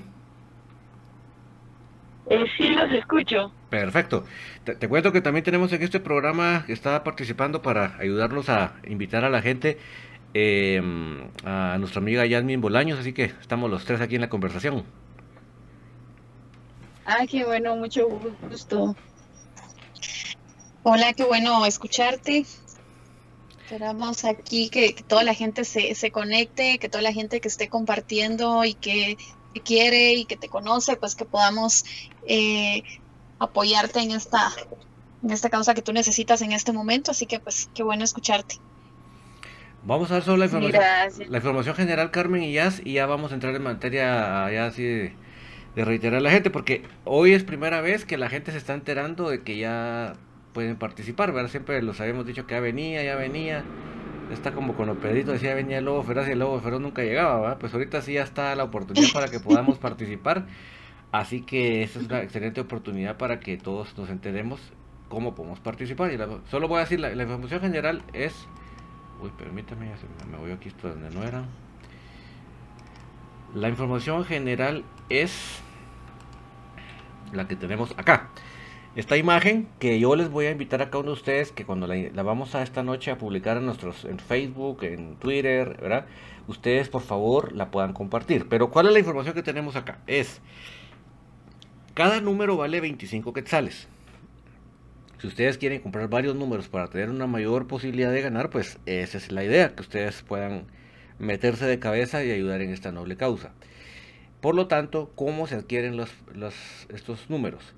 [2.27, 3.51] Eh, sí, los escucho.
[3.69, 4.23] Perfecto.
[4.63, 9.25] Te, cuento que también tenemos en este programa que está participando para ayudarnos a invitar
[9.25, 9.77] a la gente
[10.33, 14.83] em, a nuestra amiga Yasmin Bolaños, así que estamos los tres aquí en la conversación.
[17.05, 18.07] Ah, qué bueno, mucho
[18.49, 18.95] gusto.
[20.87, 22.45] Hola, qué bueno escucharte.
[23.63, 27.69] Esperamos aquí que, toda la gente se, se, conecte, que toda la gente que esté
[27.69, 29.17] compartiendo y que
[29.63, 31.85] quiere y que te conoce, pues que podamos
[32.27, 32.83] eh,
[33.39, 34.51] apoyarte en esta,
[35.23, 37.09] en esta causa que tú necesitas en este momento.
[37.09, 38.57] Así que pues qué bueno escucharte.
[39.85, 43.31] Vamos a ver solo la información, la información general, Carmen y Jazz, y ya vamos
[43.31, 45.15] a entrar en materia ya así de,
[45.77, 49.31] reiterar a la gente, porque hoy es primera vez que la gente se está enterando
[49.31, 50.15] de que ya
[50.55, 51.51] pueden participar, ¿verdad?
[51.51, 53.63] Siempre los habíamos dicho que ya venía, ya venía
[54.31, 57.03] está como con los peditos, decía venía el lobo feroz y el lobo feroz nunca
[57.03, 57.57] llegaba, ¿verdad?
[57.59, 60.47] Pues ahorita sí ya está la oportunidad para que podamos participar.
[61.11, 64.59] Así que esta es una excelente oportunidad para que todos nos enteremos
[65.09, 66.11] cómo podemos participar.
[66.11, 66.17] Y
[66.49, 68.47] solo voy a decir, la, información general es...
[69.21, 69.91] Uy, permítame,
[70.31, 71.43] me voy aquí esto donde no era.
[73.53, 75.59] La información general es
[77.31, 78.29] la que tenemos acá
[78.95, 81.85] esta imagen que yo les voy a invitar a cada uno de ustedes que cuando
[81.87, 86.05] la, vamos a esta noche a publicar en nuestros en Facebook, en Twitter, ¿verdad?
[86.47, 88.47] Ustedes por favor la puedan compartir.
[88.47, 89.99] Pero ¿cuál es la información que tenemos acá?
[90.07, 90.41] Es
[91.93, 93.87] cada número vale 25 quetzales.
[95.19, 99.17] Si ustedes quieren comprar varios números para tener una mayor posibilidad de ganar, pues esa
[99.17, 100.67] es la idea, que ustedes puedan
[101.19, 103.53] meterse de cabeza y ayudar en esta noble causa.
[104.41, 106.11] Por lo tanto, ¿cómo se adquieren los,
[106.89, 107.73] estos números?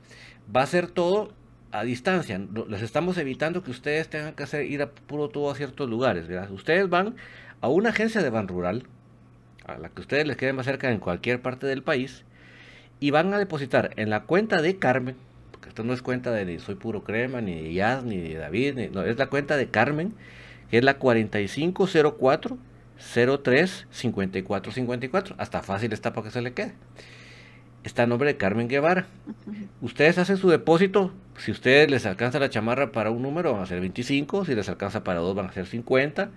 [0.55, 1.33] Va a ser todo
[1.71, 2.39] a distancia.
[2.69, 6.25] Les estamos evitando que ustedes tengan que hacer ir a puro todo a ciertos lugares.
[6.51, 7.15] Ustedes van
[7.61, 8.83] a una agencia de Ban Rural,
[9.65, 12.23] a la que ustedes les queden más cerca en cualquier parte del país,
[12.99, 15.15] y van a depositar en la cuenta de Carmen,
[15.51, 18.35] porque esto no es cuenta de ni Soy Puro Crema, ni de Jazz, ni de
[18.35, 20.13] David, no, es la cuenta de Carmen,
[20.71, 22.57] que es la 4504
[23.43, 25.35] 03 54 54.
[25.37, 26.73] Hasta fácil está para que se le quede
[27.87, 29.07] está el nombre de Carmen Guevara.
[29.81, 33.65] Ustedes hacen su depósito, si ustedes les alcanza la chamarra para un número van a
[33.65, 36.29] ser 25, si les alcanza para dos van a ser 50,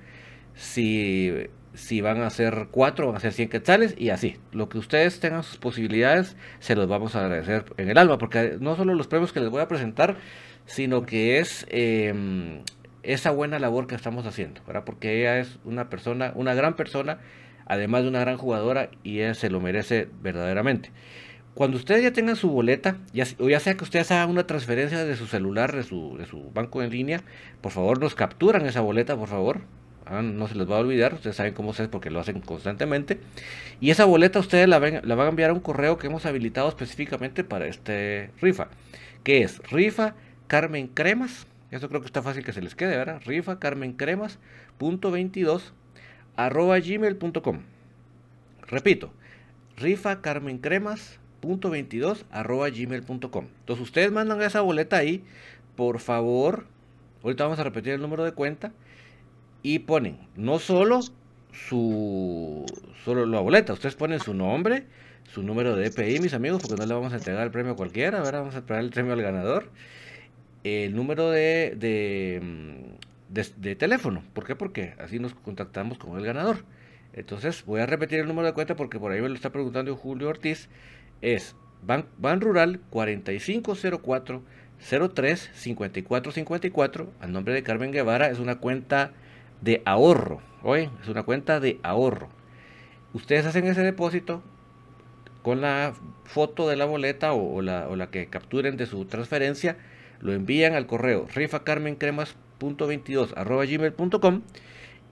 [0.54, 1.32] si,
[1.74, 4.36] si van a ser cuatro van a ser 100 quetzales y así.
[4.52, 8.56] Lo que ustedes tengan sus posibilidades se los vamos a agradecer en el alma, porque
[8.60, 10.16] no solo los premios que les voy a presentar,
[10.66, 12.62] sino que es em,
[13.02, 14.84] esa buena labor que estamos haciendo, ¿verdad?
[14.84, 17.18] porque ella es una persona, una gran persona,
[17.66, 20.90] además de una gran jugadora y ella se lo merece verdaderamente.
[21.54, 25.04] Cuando ustedes ya tengan su boleta, ya, o ya sea que ustedes hagan una transferencia
[25.04, 27.22] de su celular, de su, banco en línea,
[27.60, 29.62] por favor nos capturan esa boleta, por favor.
[30.06, 33.20] Ah, no se les va a olvidar, ustedes saben cómo es porque lo hacen constantemente.
[33.80, 36.68] Y esa boleta ustedes la, la van a enviar a un correo que hemos habilitado
[36.68, 38.68] específicamente para este rifa,
[39.22, 40.14] que es rifa
[40.46, 41.46] Carmen Cremas.
[41.70, 43.20] Eso creo que está fácil que se les quede, ¿verdad?
[43.24, 44.38] Rifa Carmen Cremas
[44.78, 45.74] punto 22
[46.36, 47.60] arroba gmail.com.
[48.66, 49.12] Repito,
[49.76, 53.46] rifa Carmen Cremas .22 arroba gmail.com.
[53.60, 55.22] Entonces ustedes mandan esa boleta ahí,
[55.76, 56.66] por favor,
[57.22, 58.72] ahorita vamos a repetir el número de cuenta
[59.62, 61.00] y ponen no solo
[61.52, 62.64] su
[63.04, 64.84] solo la boleta, ustedes ponen su nombre,
[65.32, 67.76] su número de EPI, mis amigos, porque no le vamos a entregar el premio a
[67.76, 69.70] cualquiera, ahora vamos a entregar el premio al ganador,
[70.64, 72.40] el número de, de,
[73.28, 74.54] de, de teléfono, ¿por qué?
[74.54, 76.64] Porque así nos contactamos con el ganador.
[77.12, 79.96] Entonces voy a repetir el número de cuenta porque por ahí me lo está preguntando
[79.96, 80.68] Julio Ortiz
[81.22, 84.42] es Ban, Rural 4504
[85.14, 88.28] 03 5454 al nombre de Carmen Guevara.
[88.30, 89.12] Es una cuenta
[89.60, 90.40] de ahorro.
[90.62, 92.28] Oye, es una cuenta de ahorro.
[93.12, 94.42] Ustedes hacen ese depósito
[95.42, 99.76] con la foto de la boleta o, la, o la, que capturen de su transferencia.
[100.20, 104.42] Lo envían al correo rifacarmencremas.22 arroba gmail.com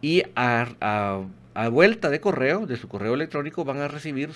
[0.00, 4.30] y a, a vuelta de correo, de su correo electrónico, van a recibir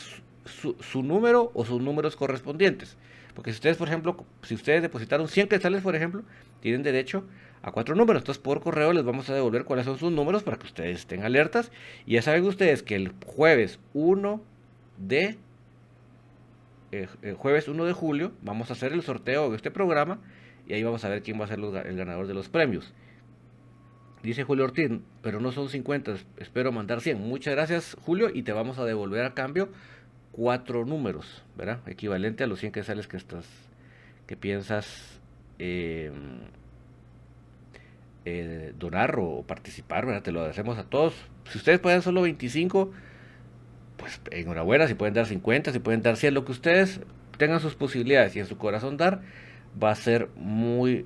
[0.44, 2.96] su, número o sus números correspondientes.
[3.34, 6.22] Porque si ustedes, por ejemplo, si ustedes depositaron 100 quetzales, por ejemplo,
[6.60, 7.24] tienen derecho
[7.62, 8.22] a cuatro números.
[8.22, 11.22] Entonces, por correo les vamos a devolver cuáles son sus números para que ustedes estén
[11.22, 11.72] alertas.
[12.06, 14.42] Y ya saben ustedes que el jueves 1
[14.98, 15.38] de
[16.92, 20.20] eh, el jueves 1 de julio vamos a hacer el sorteo de este programa
[20.66, 22.92] y ahí vamos a ver quién va a ser el ganador de los premios.
[24.22, 24.90] Dice Julio Ortiz,
[25.22, 27.18] pero no son 50, espero mandar 100.
[27.18, 29.70] Muchas gracias Julio y te vamos a devolver a cambio
[30.32, 31.80] cuatro números, ¿verdad?
[31.86, 33.46] Equivalente a los 100 quetzales que estás,
[34.26, 35.20] que piensas
[35.58, 36.40] em,
[38.24, 40.22] eh, donar o participar, ¿verdad?
[40.22, 41.14] Te lo agradecemos a todos.
[41.50, 42.90] Si ustedes pueden solo 25,
[43.98, 47.00] pues enhorabuena, si pueden dar 50, si pueden dar 100, lo que ustedes
[47.36, 49.20] tengan sus posibilidades y en su corazón dar,
[49.82, 51.04] va a ser muy,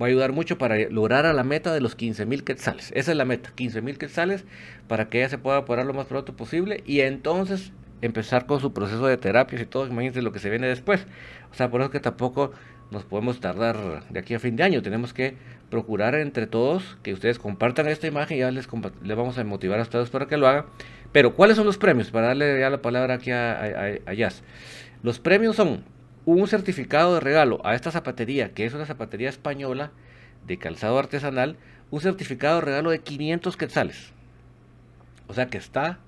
[0.00, 2.92] va a ayudar mucho para lograr a la meta de los 15 mil quetzales.
[2.94, 4.44] Esa es la meta, 15 mil quetzales
[4.86, 7.72] para que ella se pueda apurar lo más pronto posible y entonces
[8.02, 11.06] empezar con su proceso de terapias y todo, imagínense lo que se viene después.
[11.50, 12.52] O sea, por eso que tampoco
[12.90, 15.36] nos podemos tardar de aquí a fin de año, tenemos que
[15.70, 18.68] procurar entre todos que ustedes compartan esta imagen ya les,
[19.02, 20.66] les vamos a motivar a ustedes para que lo hagan.
[21.12, 22.10] Pero, ¿cuáles son los premios?
[22.10, 24.42] Para darle ya la palabra aquí a, a, Jazz.
[25.02, 25.84] Los premios son
[26.24, 29.92] un certificado de regalo a esta zapatería, que es una zapatería española
[30.46, 31.56] de calzado artesanal,
[31.90, 34.12] un certificado de regalo de 500 quetzales.
[35.28, 35.98] O sea que está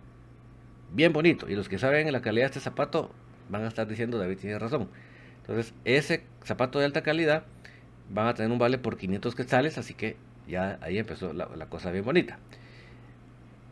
[0.92, 1.48] bien bonito.
[1.48, 3.10] Y los que saben la calidad de este zapato
[3.48, 4.88] van a estar diciendo, David tiene razón.
[5.40, 7.44] Entonces, ese zapato de alta calidad
[8.10, 10.16] van a tener un vale por 500 quetzales, así que
[10.46, 12.38] ya ahí empezó la, cosa bien bonita.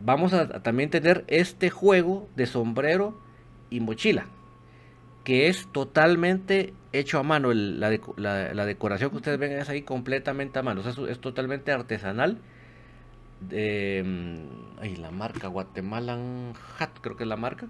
[0.01, 3.19] Vamos a, también tener este juego de sombrero
[3.71, 4.27] y mochila,
[5.25, 7.53] que es totalmente hecho a mano.
[7.53, 7.91] la,
[8.67, 12.39] decoración que ustedes ven es ahí completamente a mano, es totalmente artesanal
[13.41, 17.66] de mm, la marca Guatemalan Hat, creo que es la marca.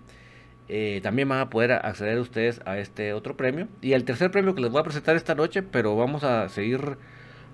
[0.68, 3.68] Eh, también van a poder acceder ustedes a este otro premio.
[3.80, 6.98] Y el tercer premio que les voy a presentar esta noche, pero vamos a seguir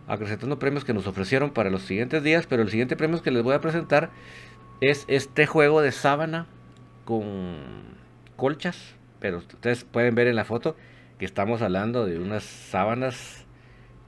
[0.09, 2.47] acrecentando premios que nos ofrecieron para los siguientes días.
[2.47, 4.11] Pero el siguiente premio que les voy a presentar
[4.81, 6.47] es este juego de sábana
[7.05, 7.93] con
[8.37, 8.95] colchas.
[9.21, 10.77] Pero ustedes pueden ver en la foto
[11.19, 13.42] que estamos hablando de unas sábanas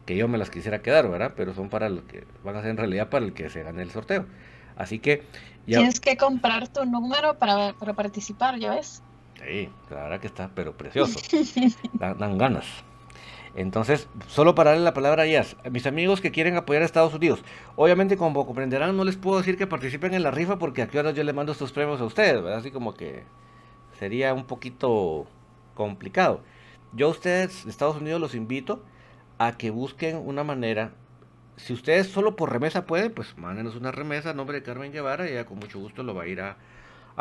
[0.04, 1.32] que yo me las quisiera quedar, ¿verdad?
[1.36, 3.82] Pero son para lo que van a ser en realidad para el que se gane
[3.82, 4.26] el sorteo.
[4.76, 5.22] Así que
[5.66, 5.78] ya...
[5.78, 9.02] Tienes que comprar tu número para, para participar, ¿ya ves?
[9.46, 11.18] Sí, la verdad que está, pero precioso.
[11.94, 12.66] dan, ganas.
[13.56, 17.14] Entonces, solo para darle la palabra a Jazz, mis amigos que quieren apoyar a Estados
[17.14, 17.44] Unidos,
[17.76, 20.98] obviamente como comprenderán, no les puedo decir que participen en la rifa porque a qué
[20.98, 22.58] hora yo les mando estos premios a ustedes, ¿verdad?
[22.58, 23.22] Así como que
[23.98, 25.26] sería un poquito
[25.74, 26.40] complicado.
[26.92, 28.82] Yo a ustedes, Estados Unidos, los invito
[29.38, 30.92] a que busquen una manera.
[31.56, 35.26] Si ustedes solo por remesa pueden, pues mándenos una remesa a nombre de Carmen Guevara
[35.28, 36.56] ella con mucho gusto lo va a ir a,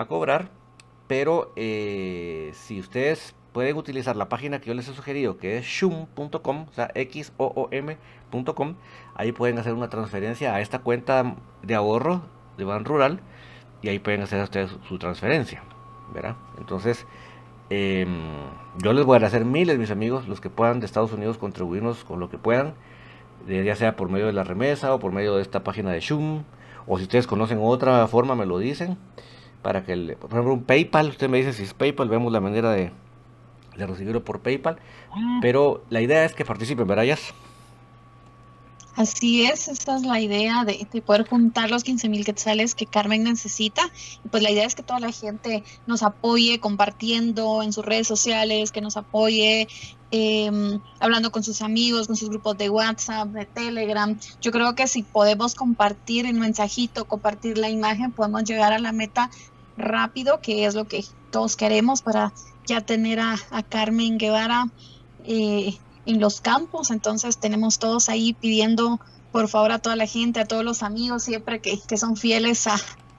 [0.08, 0.50] cobrar.
[1.08, 5.66] Pero eh, si ustedes pueden utilizar la página que yo les he sugerido, que es
[5.66, 7.70] shum.com, o sea, x o o
[9.16, 12.24] ahí pueden hacer una transferencia a esta cuenta de ahorro
[12.58, 13.20] de Ban Rural
[13.82, 15.64] y ahí pueden hacer ustedes su transferencia,
[16.14, 16.36] ¿verdad?
[16.58, 17.06] Entonces,
[17.76, 18.08] Em,
[18.84, 22.04] yo les voy a hacer miles, mis amigos, los que puedan de Estados Unidos contribuirnos
[22.04, 22.76] con lo que puedan,
[23.48, 26.44] ya sea por medio de la remesa o por medio de esta página de Shum,
[26.86, 28.98] o si ustedes conocen otra forma, me lo dicen,
[29.64, 32.72] para que, por ejemplo, un PayPal, usted me dice si es PayPal, vemos la manera
[32.72, 32.92] de,
[33.76, 34.78] de recibirlo por PayPal,
[35.12, 35.40] ah.
[35.42, 37.06] pero la idea es que participen, ¿verdad?
[38.96, 43.24] Así es, esa es la idea de, poder juntar los 15 mil quetzales que Carmen
[43.24, 43.82] necesita.
[44.24, 48.08] Y pues la idea es que toda la gente nos apoye compartiendo en sus redes
[48.08, 49.68] sociales, que nos apoye
[50.12, 54.16] em, hablando con sus amigos, con sus grupos de WhatsApp, de Telegram.
[54.42, 58.92] Yo creo que si podemos compartir el mensajito, compartir la imagen, podemos llegar a la
[58.92, 59.32] meta
[59.76, 62.32] rápido, que es lo que todos queremos para
[62.68, 63.38] ya tener a,
[63.70, 64.68] Carmen Guevara.
[65.26, 69.00] Eh, en los campos, entonces tenemos todos ahí pidiendo
[69.32, 72.68] por favor a toda la gente, a todos los amigos siempre que, que son fieles
[72.68, 72.76] a,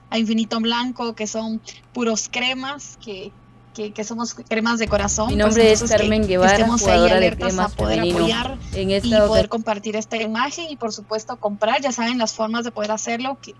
[0.09, 1.61] a, Infinito Blanco, que son
[1.93, 3.33] puros cremas, que,
[3.73, 5.27] que, somos cremas de corazón.
[5.27, 9.49] Mi nombre pues, es Carmen Guevara, jugadora de cremas poder apoyar en esta y poder
[9.49, 13.53] compartir esta imagen y por supuesto comprar, ya saben las formas de poder hacerlo, que,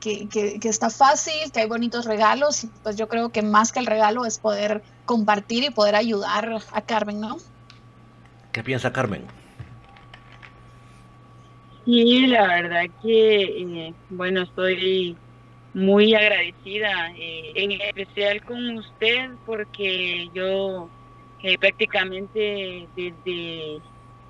[0.00, 3.80] que, que, que, está fácil, que hay bonitos regalos, pues yo creo que más que
[3.80, 7.36] el regalo es poder compartir y poder ayudar a Carmen, ¿no?
[8.52, 9.22] ¿Qué piensa Carmen?
[11.84, 15.16] Sí, la verdad que, eh, bueno, estoy
[15.72, 20.90] muy agradecida, eh, en especial con usted, porque yo
[21.38, 23.80] eh, prácticamente desde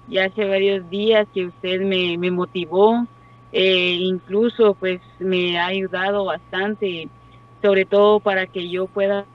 [0.06, 3.06] ya hace varios días que usted me, me motivó,
[3.50, 7.10] incluso pues me ha ayudado bastante,
[7.60, 9.28] sobre todo para que yo pueda...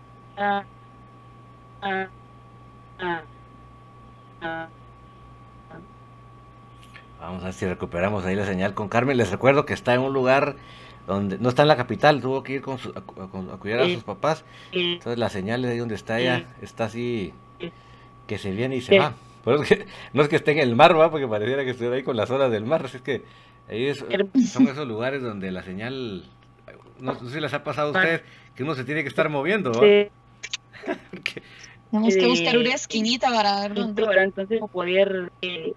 [7.20, 9.18] Vamos a ver si recuperamos ahí la señal con Carmen.
[9.18, 10.56] Les recuerdo que está en un lugar
[11.08, 14.44] donde no está en la capital, tuvo que ir con a, cuidar a sus papás.
[14.72, 17.34] Entonces la señal de ahí donde está ella está así
[18.28, 19.14] que se viene y se va.
[20.14, 21.12] no es que esté en el mar, ¿va?
[21.12, 22.86] porque pareciera que estuviera ahí con las horas del mar.
[22.86, 23.24] es que
[23.70, 26.26] ahí son esos lugares donde la señal,
[27.00, 28.22] no, sé si les ha pasado a ustedes,
[28.56, 29.72] que uno se tiene que estar moviendo.
[31.94, 34.04] Tenemos que buscar una esquinita para ver dónde.
[34.18, 35.32] Entonces, poder.
[35.44, 35.74] Eh,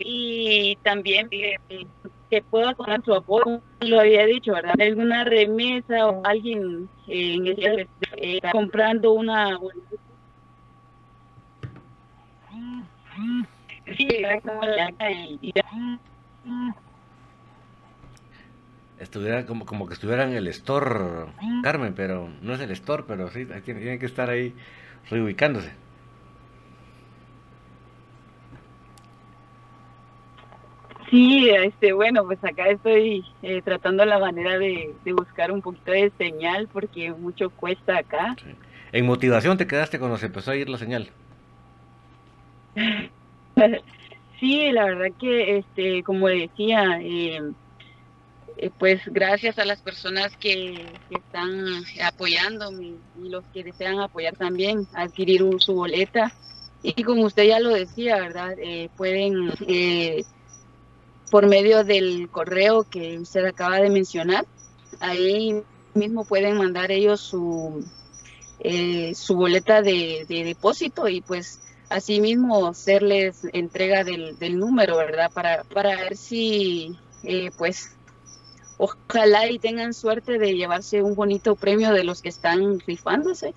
[0.00, 1.56] y también eh,
[2.28, 4.74] que pueda poner su apoyo, lo había dicho, ¿verdad?
[4.78, 9.56] Alguna remesa o alguien eh, en el, eh, comprando una.
[13.96, 14.08] Sí,
[18.98, 21.26] estuviera como, como que estuviera en el store
[21.62, 24.54] Carmen, pero no es el store, pero sí, tiene, que estar ahí
[25.10, 25.72] reubicándose.
[31.10, 36.10] Sí, este, bueno, pues acá estoy eh, tratando la manera de, buscar un poquito de
[36.18, 38.34] señal porque mucho cuesta acá.
[38.90, 41.10] En motivación te quedaste cuando se empezó a ir la señal.
[44.40, 47.40] sí, la verdad que, este, como decía, eh,
[48.56, 54.86] eh, pues gracias a las personas que, están apoyándome y los que desean apoyar también,
[54.94, 56.32] adquirir su boleta.
[56.82, 58.54] Y como usted ya lo decía, ¿verdad?
[58.58, 60.24] Eh, pueden, eh,
[61.30, 64.46] por medio del correo que usted acaba de mencionar,
[65.00, 65.62] ahí
[65.94, 67.84] mismo pueden mandar ellos su,
[69.14, 75.30] su boleta de, depósito y pues así mismo hacerles entrega del, del número, ¿verdad?
[75.32, 76.96] Para, para ver si
[77.56, 77.93] pues
[78.84, 83.54] ojalá y tengan suerte de llevarse un bonito premio de los que están rifándose.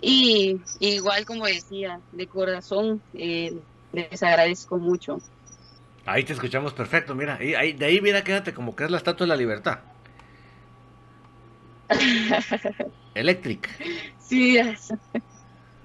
[0.00, 3.56] Y igual como decía, de corazón eh,
[3.92, 5.20] les agradezco mucho.
[6.04, 9.24] Ahí te escuchamos perfecto, mira, ahí, de ahí mira, quédate como que es la estatua
[9.24, 9.78] de la libertad.
[13.14, 13.68] Electric.
[14.18, 14.58] Sí.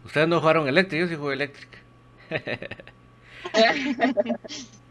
[0.03, 1.69] Ustedes no jugaron Electric, yo sí jugué Electric.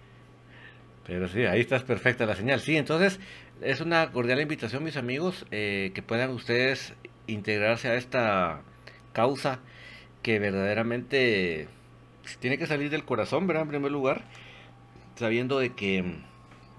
[1.07, 2.61] Pero sí, ahí está perfecta la señal.
[2.61, 3.21] Sí, entonces
[3.63, 6.95] es una cordial invitación, mis amigos, eh, que puedan ustedes
[7.27, 8.63] integrarse a esta
[9.13, 9.61] causa
[10.23, 11.69] que verdaderamente
[12.23, 13.63] pues, tiene que salir del corazón, ¿verdad?
[13.63, 14.25] En primer lugar,
[15.15, 16.17] sabiendo de que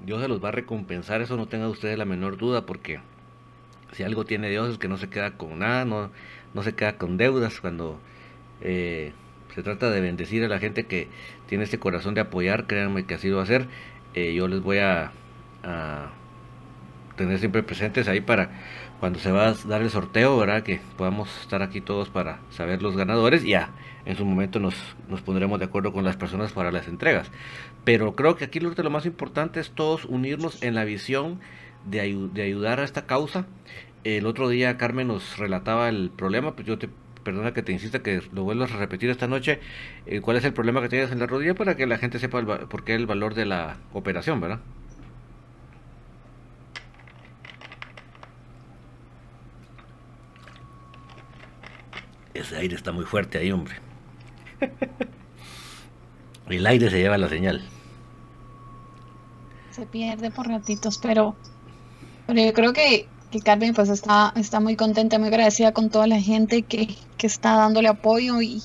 [0.06, 3.00] Dios se los va a recompensar, eso no tenga ustedes la menor duda, porque
[3.94, 6.12] si algo tiene Dios es que no se queda con nada, no,
[6.54, 8.00] no se queda con deudas cuando
[8.62, 9.14] eh,
[9.56, 11.08] se trata de bendecir a la gente que
[11.48, 13.68] tiene este corazón de apoyar, créanme que así lo va a hacer.
[14.18, 15.12] Eh, yo les voy a
[17.16, 18.50] tener siempre presentes ahí para
[19.00, 20.64] cuando se va a dar el sorteo, ¿verdad?
[20.64, 23.44] Que podamos estar aquí todos para saber los ganadores.
[23.44, 23.70] Ya
[24.06, 24.74] en su momento nos,
[25.08, 27.30] nos pondremos de acuerdo con las personas para las entregas.
[27.84, 31.40] Pero creo que aquí lo, más importante es todos unirnos en la visión
[31.86, 33.46] de, de ayudar a esta causa.
[34.04, 36.90] El otro día Carmen nos relataba el problema, pues yo te
[37.28, 39.60] perdona que te insista que lo vuelvas a repetir esta noche,
[40.06, 42.40] eh, cuál es el problema que tienes en la rodilla para que la gente sepa
[42.40, 44.62] el, por qué el valor de la operación, ¿verdad?
[52.34, 53.76] Ese aire está muy fuerte ahí, hombre.
[56.48, 57.62] El aire se lleva la señal.
[59.72, 61.36] Se pierde por ratitos, pero,
[62.26, 66.08] pero yo creo que, que Carmen pues está, está muy contenta, muy agradecida con toda
[66.08, 68.64] la gente que, que está dándole apoyo y,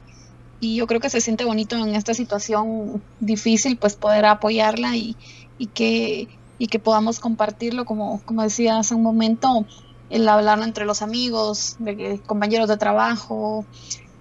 [0.61, 5.17] y yo creo que se siente bonito en esta situación difícil pues poder apoyarla y,
[5.59, 6.29] y que
[6.63, 9.67] y que podamos compartirlo como, como decía hace un momento
[10.11, 13.65] el hablarlo entre los amigos, de, compañeros de trabajo,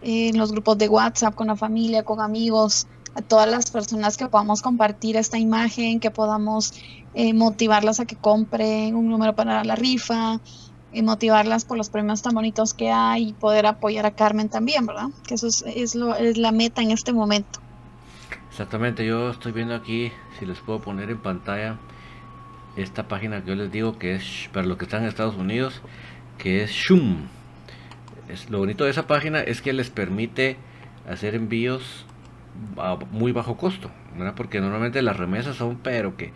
[0.01, 4.27] en los grupos de WhatsApp, con la familia, con amigos, a todas las personas que
[4.27, 6.73] podamos compartir esta imagen, que podamos
[7.13, 10.39] eh, motivarlas a que compren un número para la rifa,
[10.93, 14.85] y motivarlas por los premios tan bonitos que hay y poder apoyar a Carmen también,
[14.85, 15.07] ¿verdad?
[15.25, 17.59] Que eso es, es, lo, es la meta en este momento.
[18.49, 21.77] Exactamente, yo estoy viendo aquí, si les puedo poner en pantalla,
[22.75, 25.81] esta página que yo les digo que es para los que están en Estados Unidos,
[26.37, 27.27] que es Shum.
[28.27, 30.57] Es, lo bonito de esa página es que les permite
[31.09, 32.05] hacer envíos
[32.77, 33.91] a muy bajo costo,
[34.35, 36.31] Porque normalmente las remesas son, pero que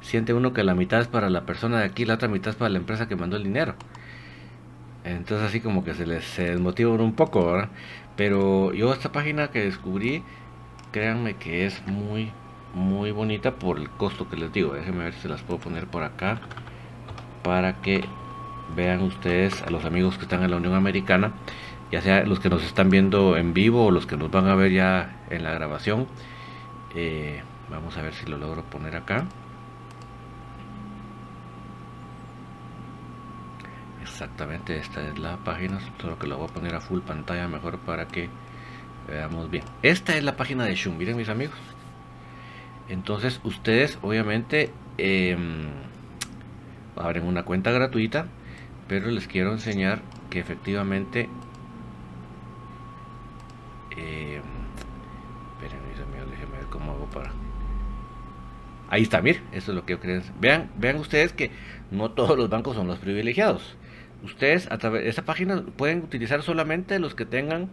[0.00, 2.56] siente uno que la mitad es para la persona de aquí, la otra mitad es
[2.56, 3.74] para la empresa que mandó el dinero.
[5.04, 7.68] Entonces así como que se les se desmotiva un poco,
[8.16, 10.22] Pero yo esta página que descubrí,
[10.92, 12.32] créanme que es muy
[12.74, 14.74] muy bonita por el costo que les digo.
[14.74, 16.40] Déjenme ver si las puedo poner por acá
[17.42, 18.04] para que
[18.76, 21.32] vean ustedes a los amigos que están en la Unión Americana
[21.90, 24.54] ya sea los que nos están viendo en vivo o los que nos van a
[24.54, 26.06] ver ya en la grabación
[26.94, 29.26] eh, vamos a ver si lo logro poner acá.
[34.02, 37.78] Exactamente esta es la página solo que lo voy a poner a full pantalla mejor
[37.78, 38.28] para que
[39.06, 39.64] veamos bien.
[39.82, 41.56] Esta es la página de Shum miren mis amigos.
[42.88, 45.68] Entonces ustedes obviamente em,
[46.96, 48.26] abren una cuenta gratuita,
[48.88, 51.28] pero les quiero enseñar que efectivamente
[53.98, 54.40] Eh,
[55.54, 57.32] espérenme, déjenme ver cómo hago para.
[58.90, 60.22] Ahí está, mire, eso es lo que yo creo.
[60.40, 61.50] Vean, vean ustedes que
[61.90, 63.76] no todos los bancos son los privilegiados.
[64.22, 67.70] Ustedes a través de esta página pueden utilizar solamente los que tengan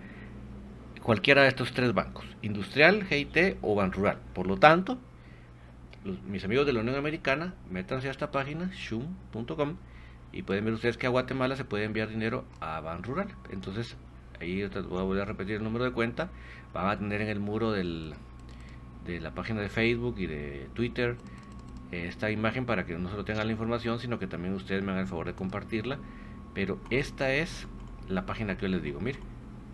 [1.01, 4.17] cualquiera de estos tres bancos, Industrial, GIT o Ban Rural.
[4.33, 4.97] Por lo tanto,
[6.27, 9.77] mis amigos de la Unión Americana, métanse a esta página, shum.com,
[10.31, 13.29] y pueden ver ustedes que a Guatemala se puede enviar dinero a Ban Rural.
[13.51, 13.95] Entonces,
[14.39, 16.29] ahí voy a repetir el número de cuenta.
[16.73, 18.13] Van a tener en el muro de
[19.05, 21.15] la página de Facebook y de Twitter
[21.91, 25.03] esta imagen para que no solo tengan la información, sino que también ustedes me hagan
[25.03, 25.97] el favor de compartirla.
[26.53, 27.67] Pero esta es
[28.09, 28.99] la página que yo les digo.
[28.99, 29.19] Mire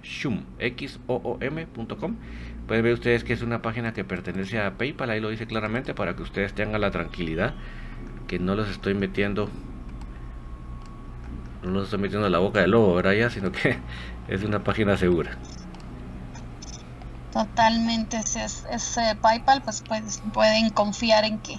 [0.03, 2.15] Shum, X-O-O-M.com.
[2.67, 5.93] Pueden ver ustedes que es una página que pertenece a PayPal, ahí lo dice claramente,
[5.93, 7.53] para que ustedes tengan la tranquilidad
[8.27, 9.49] que no los estoy metiendo,
[11.63, 13.29] no los estoy metiendo en la boca del lobo, ¿verdad?
[13.29, 13.77] Sino que
[14.31, 15.37] es una página segura.
[17.33, 18.65] Totalmente, si es,
[19.21, 21.55] PayPal, pues, pues, pueden confiar en que,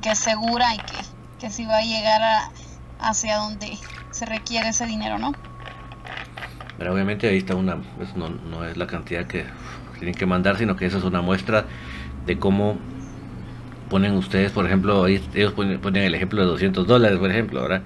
[0.00, 0.96] que es segura y que,
[1.40, 2.22] que si va a llegar
[3.00, 3.78] hacia donde
[4.10, 5.32] se requiere ese dinero, ¿no?
[6.76, 9.44] Pero obviamente ahí está una, pues no, no es la cantidad que
[9.98, 11.64] tienen que mandar, sino que eso es una muestra
[12.26, 12.78] de cómo
[13.88, 17.82] ponen ustedes, por ejemplo, ahí ellos ponen, el ejemplo de 200 dólares, por ejemplo, ¿verdad?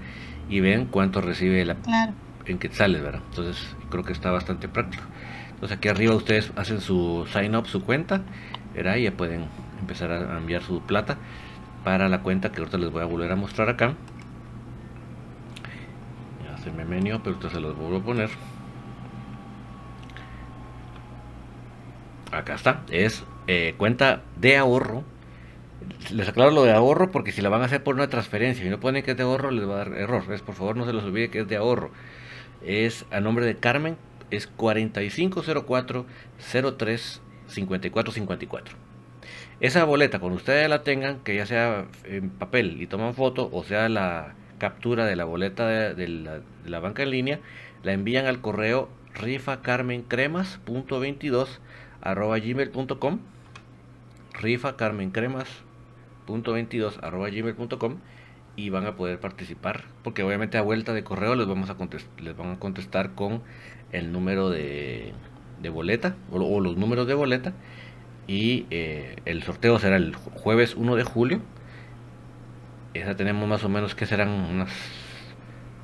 [0.49, 1.77] Y ven cuánto recibe la,
[2.45, 3.23] en quetzales, ¿verdad?
[3.31, 5.05] Entonces creo que está bastante práctico.
[5.51, 8.23] Entonces aquí arriba ustedes hacen su sign up, su cuenta,
[8.75, 8.97] ¿verdad?
[8.97, 9.47] Y ya pueden
[9.79, 11.19] empezar a enviar su plata
[11.85, 13.95] para la cuenta que ahorita les voy a volver a mostrar acá.
[16.45, 18.31] Ya se me menú, pero ahorita se los vuelvo a poner.
[22.33, 25.05] acá está, es eh, cuenta de ahorro.
[26.11, 28.71] Les aclaro lo de ahorro porque si la van a hacer por una transferencia y
[28.71, 30.25] no ponen que es de ahorro, les va a dar error.
[30.33, 31.91] Es, por favor, no se los olvide que es de ahorro.
[32.65, 33.97] Es a nombre de Carmen,
[34.31, 36.07] es 4504
[36.77, 38.77] 03 5454.
[39.61, 43.63] Esa boleta, cuando ustedes la tengan, que ya sea en papel y toman foto, o
[43.63, 47.41] sea la captura de la boleta de, la, banca en línea,
[47.83, 51.59] la envían al correo rifacarmencremas.22
[52.01, 53.19] arroba gmail.com
[54.35, 57.99] rifa carmencremas.22 arroba gmail.com
[58.57, 61.77] y van a poder participar porque obviamente a vuelta de correo les vamos a
[62.23, 63.43] les van a contestar con
[63.93, 65.13] el número de,
[65.61, 67.55] de boleta o, los números de boleta
[68.27, 71.41] y eh, el sorteo será el jueves 1 de julio
[72.95, 74.71] esa tenemos más o menos que serán unas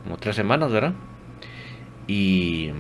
[0.04, 0.92] como tres semanas verdad
[2.06, 2.70] y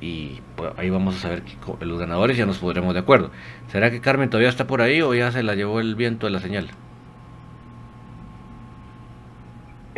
[0.00, 1.42] y pues, ahí vamos a saber
[1.80, 3.30] los ganadores ya nos podremos de acuerdo.
[3.68, 6.32] ¿Será que Carmen todavía está por ahí o ya se la llevó el viento de
[6.32, 6.70] la señal?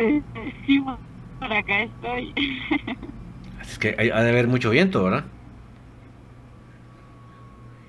[0.01, 0.21] Eh,
[0.65, 0.83] sí,
[1.39, 2.33] por acá estoy.
[3.61, 5.23] Es que hay, ha de haber mucho viento, ¿verdad?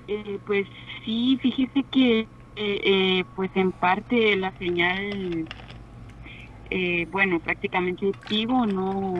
[0.07, 0.67] Eh, pues
[1.03, 5.47] sí, fíjese que eh, pues en parte la señal,
[7.11, 9.15] bueno, prácticamente activo, no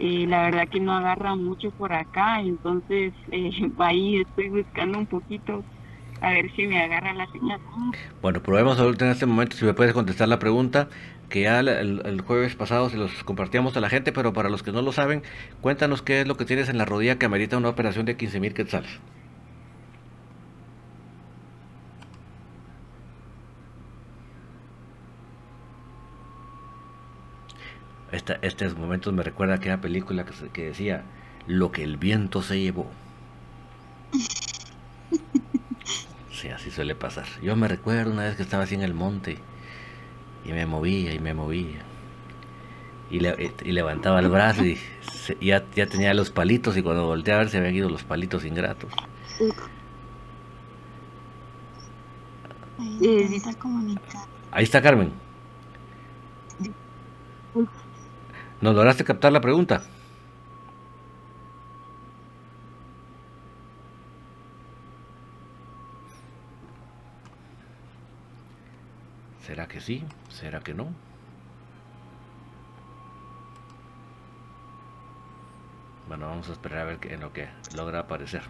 [0.00, 5.06] eh, la verdad que no agarra mucho por acá, entonces eh, ahí estoy buscando un
[5.06, 5.64] poquito
[6.20, 7.60] a ver si me agarra la señal.
[8.22, 10.88] Bueno, probemos ahorita en este momento si me puedes contestar la pregunta
[11.34, 14.70] que ya el, jueves pasado se los compartíamos a la gente, pero para los que
[14.70, 15.24] no lo saben,
[15.60, 18.38] cuéntanos qué es lo que tienes en la rodilla que amerita una operación de 15
[18.38, 19.00] mil quetzales.
[28.42, 31.02] estos momentos me recuerda a aquella película que, que decía
[31.48, 32.88] Lo que el viento se llevó.
[36.30, 37.24] Sí, así suele pasar.
[37.42, 39.38] Yo me recuerdo una vez que estaba así en el monte
[40.44, 41.82] y me movía y me movía.
[43.10, 43.20] Y,
[43.70, 44.78] levantaba el brazo y
[45.40, 48.44] ya, ya, tenía los palitos y cuando volteaba a ver se habían ido los palitos
[48.44, 48.92] ingratos.
[54.50, 55.12] Ahí está Carmen.
[58.60, 59.82] ¿No lograste captar la pregunta?
[69.46, 70.02] ¿Será que sí?
[70.44, 70.88] ¿Será que no?
[76.06, 78.42] Bueno, vamos a esperar a ver en lo que logra aparecer.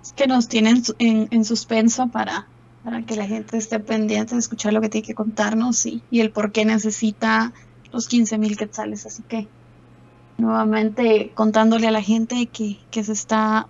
[0.00, 2.46] Es que nos tienen en, en suspenso para,
[2.84, 6.20] para que la gente esté pendiente de escuchar lo que tiene que contarnos y, y
[6.20, 7.52] el por qué necesita
[7.90, 9.04] los 15 mil quetzales.
[9.06, 9.48] Así que
[10.38, 13.66] nuevamente contándole a la gente que, se está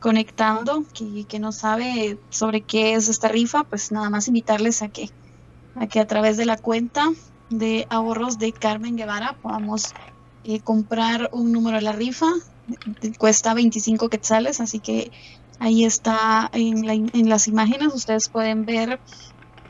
[0.00, 4.88] conectando, que, que, no sabe sobre qué es esta rifa, pues nada más invitarles a
[4.88, 5.10] que,
[5.78, 7.10] a que a través de la cuenta
[7.50, 9.94] de ahorros de Carmen Guevara podamos
[10.44, 12.26] eh, comprar un número de la rifa.
[13.18, 15.12] Cuesta 25 quetzales, así que
[15.58, 18.98] ahí está en, en las imágenes, ustedes pueden ver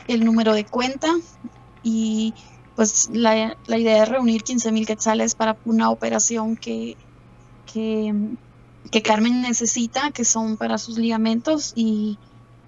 [0.09, 1.09] el número de cuenta
[1.83, 2.35] y
[2.75, 6.97] pues la, la idea es reunir 15 mil quetzales para una operación que,
[7.73, 8.15] que,
[8.91, 12.19] que, Carmen necesita, que son para sus ligamentos y,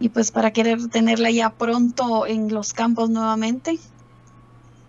[0.01, 3.79] y pues para querer tenerla ya pronto en los campos nuevamente.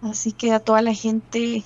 [0.01, 1.63] Así que a toda la gente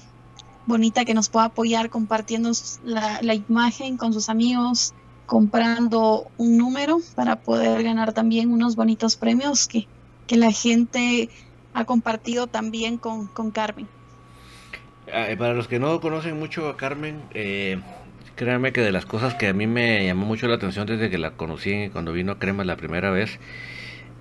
[0.66, 2.52] bonita que nos pueda apoyar compartiendo
[2.84, 4.94] la, imagen con sus amigos,
[5.26, 9.88] comprando un número para poder ganar también unos bonitos premios que,
[10.26, 11.30] que la gente
[11.74, 13.88] ha compartido también con, con Carmen.
[15.12, 17.80] Ah, para los que no conocen mucho a Carmen, eh,
[18.36, 21.18] créanme que de las cosas que a mí me llamó mucho la atención desde que
[21.18, 23.40] la conocí cuando vino a Crema la primera vez,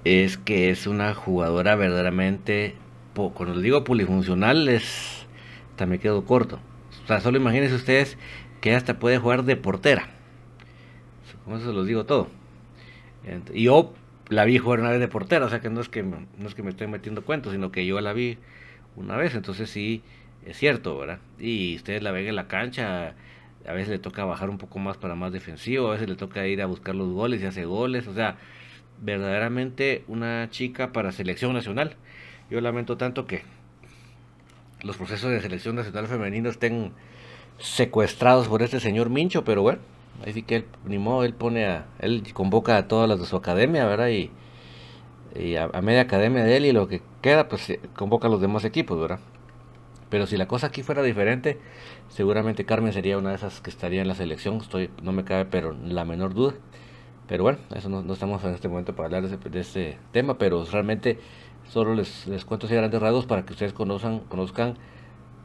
[0.04, 2.74] es que es una jugadora verdaderamente,
[3.14, 5.26] cuando digo polifuncional, es,
[5.76, 6.58] también quedo corto.
[7.04, 8.18] O sea, solo imagínense ustedes
[8.60, 10.08] que hasta puede jugar de portera.
[11.44, 12.28] Con eso se los digo todo.
[13.52, 13.94] Y yo
[14.28, 16.54] la vi jugar una vez de portera, o sea que no es que no es
[16.54, 18.38] que me estoy metiendo cuentos, sino que yo la vi
[18.96, 20.02] una vez, entonces sí
[20.44, 21.18] es cierto, ¿verdad?
[21.38, 23.14] Y ustedes la ven en la cancha,
[23.66, 26.46] a veces le toca bajar un poco más para más defensivo, a veces le toca
[26.46, 28.36] ir a buscar los goles y hace goles, o sea,
[29.00, 31.96] verdaderamente una chica para selección nacional.
[32.50, 33.42] Yo lamento tanto que
[34.82, 36.92] los procesos de selección nacional femenino estén
[37.58, 39.80] secuestrados por este señor Mincho, pero bueno,
[40.24, 43.26] Ahí sí que él, ni modo, él pone a, él convoca a todas las de
[43.26, 44.08] su academia, ¿verdad?
[44.08, 44.30] Y,
[45.56, 49.00] a, media academia de él y lo que queda, pues convoca a los demás equipos,
[49.00, 49.18] ¿verdad?
[50.12, 51.58] Pero si la cosa aquí fuera diferente,
[52.10, 55.46] seguramente Carmen sería una de esas que estaría en la selección, estoy, no me cabe
[55.46, 56.52] pero la menor duda.
[57.26, 60.66] Pero bueno, eso no, estamos en este momento para hablar de, ese, este tema, pero
[60.66, 61.18] realmente
[61.66, 64.76] solo les, les cuento así grandes rasgos para que ustedes conozcan, conozcan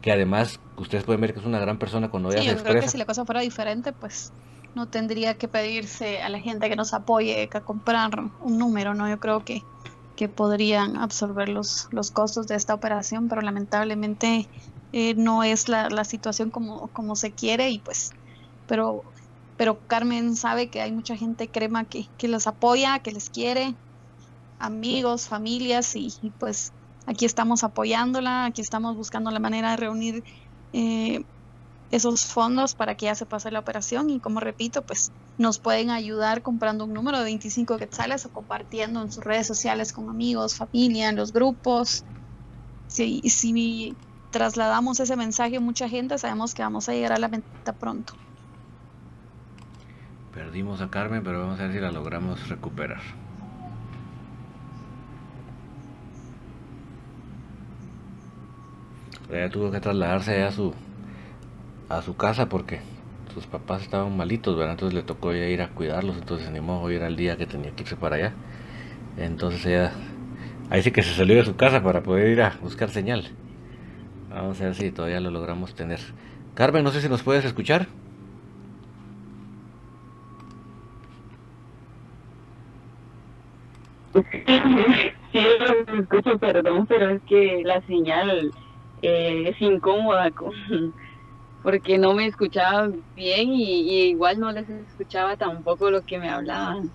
[0.01, 2.63] que además ustedes pueden ver que es una gran persona cuando ella sí, se yo
[2.63, 4.33] creo que si la cosa fuera diferente, pues
[4.75, 9.07] no tendría que pedirse a la gente que nos apoye que comprar un número, ¿no?
[9.07, 9.63] Yo creo que,
[10.17, 14.49] que podrían absorber los, los costos de esta operación, pero lamentablemente
[14.91, 18.11] eh, no es la, la, situación como, como se quiere y pues,
[18.67, 19.03] pero,
[19.57, 23.75] pero Carmen sabe que hay mucha gente crema que, que los apoya, que les quiere,
[24.59, 26.73] amigos, familias y, pues
[27.05, 30.23] aquí estamos apoyándola, aquí estamos buscando la manera de reunir
[30.73, 31.23] eh,
[31.91, 35.89] esos fondos para que ya se pase la operación y como repito, pues nos pueden
[35.89, 40.55] ayudar comprando un número de 25 quetzales o compartiendo en sus redes sociales con amigos,
[40.55, 42.03] familia, en los grupos.
[42.87, 43.95] Si, si
[44.31, 48.13] trasladamos ese mensaje a mucha gente, sabemos que vamos a llegar a la venta pronto.
[50.33, 53.01] Perdimos a Carmen, pero vamos a ver si la logramos recuperar.
[59.29, 60.73] Ella tuvo que trasladarse a su
[61.89, 62.79] a su casa porque
[63.33, 64.73] sus papás estaban malitos, ¿verdad?
[64.73, 67.71] Entonces le tocó ya ir a cuidarlos, entonces ni modo, era el día que tenía
[67.71, 68.33] que irse para allá.
[69.17, 69.91] Entonces ella,
[70.69, 73.25] ahí sí que se salió de su casa para poder ir a buscar señal.
[74.29, 75.99] Vamos a ver si todavía lo logramos tener.
[76.55, 77.87] Carmen, no sé si nos puedes escuchar.
[85.31, 85.39] Sí,
[85.99, 88.51] escucho, perdón, pero es que la señal
[89.01, 90.53] eh, es incómoda con,
[91.67, 96.89] porque no me escuchaba bien y, igual no les escuchaba tampoco lo que me hablaban.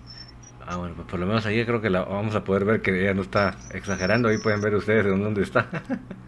[0.65, 3.03] Ah, bueno, pues por lo menos ahí creo que la vamos a poder ver que
[3.03, 4.29] ella no está exagerando.
[4.29, 5.69] Ahí pueden ver ustedes en dónde está.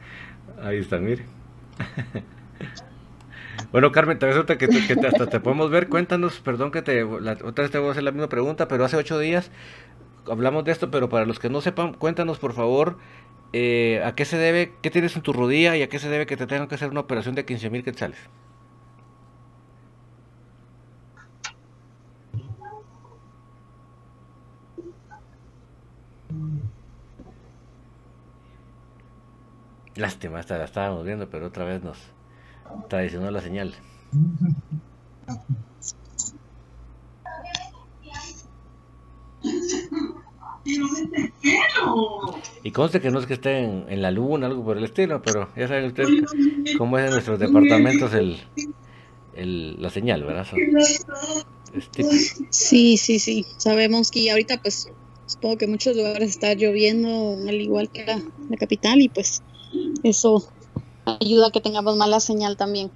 [0.61, 1.25] ahí está, miren.
[3.71, 5.89] bueno, Carmen, te resulta que, que hasta te podemos ver.
[5.89, 8.95] Cuéntanos, perdón que te otra vez te voy a hacer la misma pregunta, pero hace
[8.95, 9.49] ocho días
[10.31, 12.99] hablamos de esto, pero para los que no sepan, cuéntanos por favor
[13.57, 16.25] eh, ¿a qué se debe, qué tienes en tu rodilla y a qué se debe
[16.25, 18.19] que te tengan que hacer una operación de 15 mil quetzales?
[29.95, 31.97] Lástima, esta la estábamos viendo, pero otra vez nos
[32.89, 33.73] traicionó la señal.
[42.65, 45.47] Y conste que no es que esté en, la luna, algo por el estilo, pero
[45.55, 46.23] ya saben ustedes
[46.79, 48.41] cómo es en nuestros departamentos el,
[49.35, 50.47] el, la señal, ¿verdad?
[52.49, 53.45] sí, sí, sí.
[53.57, 54.91] Sabemos que ahorita, pues,
[55.27, 59.43] supongo que en muchos lugares está lloviendo, al igual que la, la capital, y pues
[60.01, 60.49] eso
[61.05, 62.89] ayuda a que tengamos mala señal también.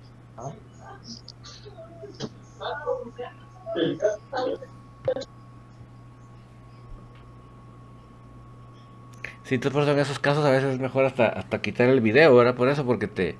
[9.50, 12.02] Sí, entonces por eso en esos casos a veces es mejor hasta, hasta quitar el
[12.02, 12.54] video, ¿verdad?
[12.54, 13.36] Por eso, porque te,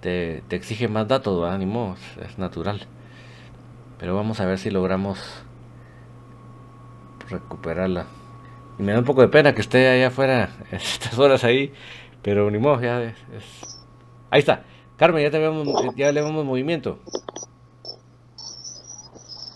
[0.00, 1.58] te, exige más datos, ¿verdad?
[1.58, 2.86] Ni modo, es natural.
[3.98, 5.18] Pero vamos a ver si logramos
[7.28, 8.06] recuperarla.
[8.78, 11.72] Y me da un poco de pena que esté allá afuera estas horas ahí,
[12.22, 13.16] pero ni modo, ya es,
[14.30, 14.62] Ahí está.
[14.96, 15.66] Carmen, ya te vemos,
[15.96, 17.00] ya le vemos movimiento.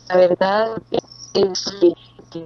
[0.08, 1.64] La verdad es
[2.32, 2.42] que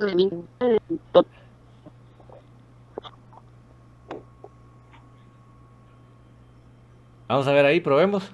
[7.30, 8.32] Vamos a ver ahí, probemos.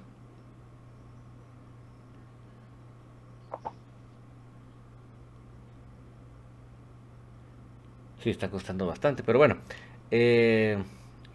[8.22, 9.58] Sí, está costando bastante, pero bueno.
[10.10, 10.82] Eh,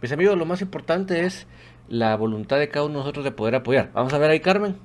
[0.00, 1.46] mis amigos, lo más importante es
[1.86, 3.92] la voluntad de cada uno de nosotros de poder apoyar.
[3.92, 4.76] Vamos a ver ahí, Carmen.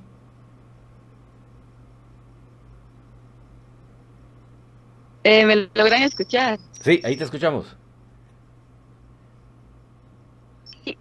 [5.24, 6.60] Eh, ¿Me logran escuchar?
[6.80, 7.77] Sí, ahí te escuchamos.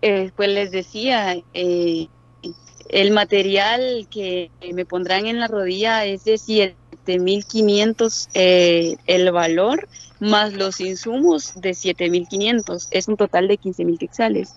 [0.01, 2.07] Eh, pues les decía, eh,
[2.89, 9.87] el material que me pondrán en la rodilla es de 7.500 eh, el valor,
[10.19, 12.87] más los insumos de 7.500.
[12.91, 14.55] Es un total de 15.000 quetzales.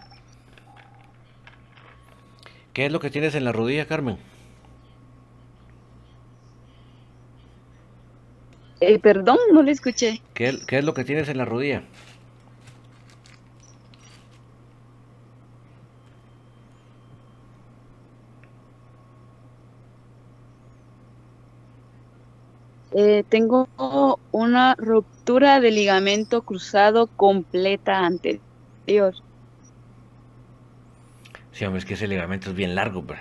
[2.72, 4.18] ¿Qué es lo que tienes en la rodilla, Carmen?
[8.80, 10.22] Eh, perdón, no le escuché.
[10.34, 11.82] ¿Qué, ¿Qué es lo que tienes en la rodilla?
[22.92, 23.68] Eh, tengo
[24.32, 29.14] una ruptura de ligamento cruzado completa anterior.
[31.52, 33.20] Sí, hombre, es que ese ligamento es bien largo, pero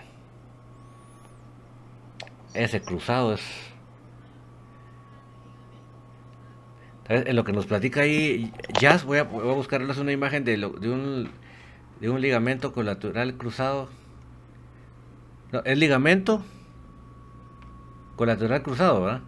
[2.53, 3.41] ese cruzado es...
[7.07, 10.57] En lo que nos platica ahí Jazz, voy a, voy a buscarles una imagen de,
[10.57, 11.29] de, un,
[11.99, 13.89] de un ligamento colateral cruzado.
[15.51, 16.43] No, es ligamento
[18.15, 19.21] colateral cruzado, ¿verdad?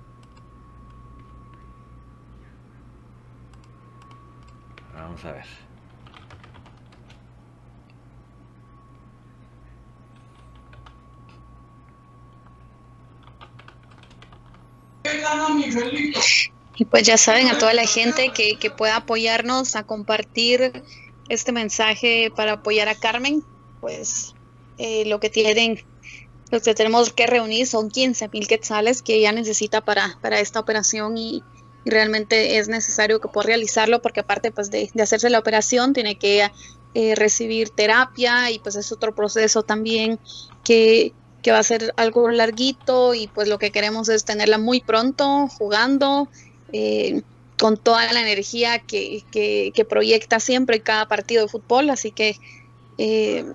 [5.24, 5.46] A ver.
[16.76, 20.72] Y pues ya saben a toda la gente que, que pueda apoyarnos a compartir
[21.28, 23.44] este mensaje para apoyar a Carmen,
[23.80, 24.34] pues
[24.78, 25.80] eh, lo que tienen,
[26.50, 30.60] lo que tenemos que reunir son 15 mil quetzales que ella necesita para, para esta
[30.60, 31.44] operación y,
[31.84, 36.18] y realmente es necesario que pueda realizarlo porque aparte pues de, hacerse la operación tiene
[36.18, 36.52] que
[36.94, 40.20] eh, recibir terapia y pues es otro proceso también
[40.64, 44.82] que, que, va a ser algo larguito y pues lo que queremos es tenerla muy
[44.82, 46.28] pronto jugando
[46.74, 47.22] eh,
[47.62, 51.92] con toda la energía que, que, proyecta siempre cada partido de fútbol.
[51.92, 52.36] Así que
[52.98, 53.46] eh,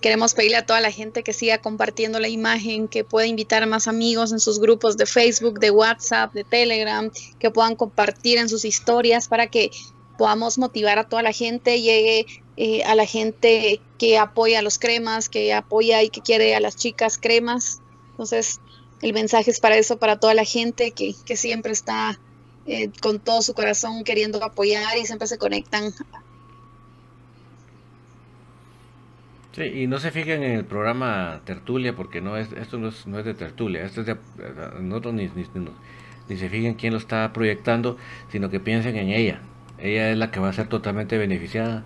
[0.00, 3.66] Queremos pedirle a toda la gente que siga compartiendo la imagen, que pueda invitar a
[3.66, 8.48] más amigos en sus grupos de Facebook, de WhatsApp, de Telegram, que puedan compartir en
[8.48, 9.70] sus historias para que
[10.18, 12.26] podamos motivar a toda la gente, llegue
[12.56, 16.60] eh, a la gente que apoya a los cremas, que apoya y que quiere a
[16.60, 17.80] las chicas cremas.
[18.10, 18.60] Entonces,
[19.02, 22.18] el mensaje es para eso, para toda la gente que, que siempre está
[22.66, 25.94] eh, con todo su corazón queriendo apoyar y siempre se conectan
[29.56, 33.06] Sí, y no se fijen en el programa Tertulia, porque no es, esto no es,
[33.06, 34.16] no es de Tertulia, esto es de
[34.82, 35.46] nosotros ni, ni,
[36.28, 37.96] ni, se fijen quién lo está proyectando,
[38.30, 39.40] sino que piensen en ella.
[39.78, 41.84] Ella es la que va a ser totalmente beneficiada.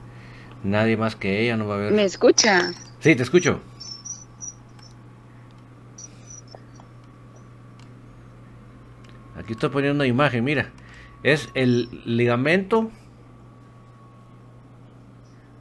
[0.64, 1.92] Nadie más que ella no va a ver.
[1.92, 2.72] ¿Me escucha?
[2.98, 3.60] Sí, te escucho.
[9.36, 10.70] Aquí estoy poniendo una imagen, mira.
[11.22, 12.90] Es el ligamento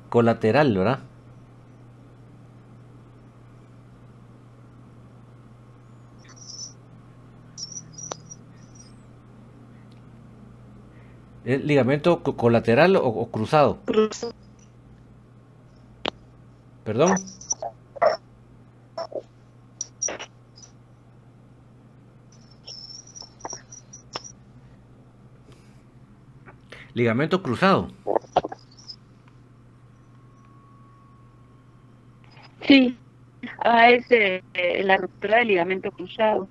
[0.09, 1.08] colateral, ¿verdad?
[11.49, 13.79] ¿Es ligamento colateral o, o cruzado?
[13.85, 14.33] Cruzado.
[16.83, 17.15] ¿Perdón?
[26.93, 27.87] Ligamento cruzado.
[32.61, 32.95] Sí,
[33.65, 34.43] ah, es eh,
[34.83, 36.47] la ruptura del ligamento cruzado.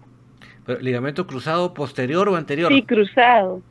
[0.66, 2.72] Pero, ¿Ligamento cruzado posterior o anterior?
[2.72, 3.62] Sí, cruzado.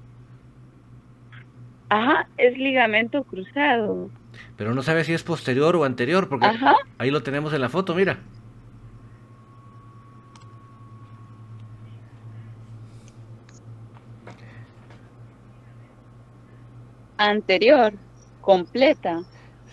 [1.89, 4.09] Ajá, es ligamento cruzado.
[4.55, 6.75] Pero no sabe si es posterior o anterior, porque Ajá.
[6.97, 8.19] ahí lo tenemos en la foto, mira.
[17.17, 17.93] Anterior,
[18.41, 19.23] completa.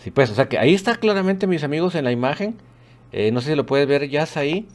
[0.03, 2.57] Sí, pues, o sea que ahí está claramente, mis amigos, en la imagen.
[3.13, 4.69] Eh, no sé si lo puedes ver ya ahí.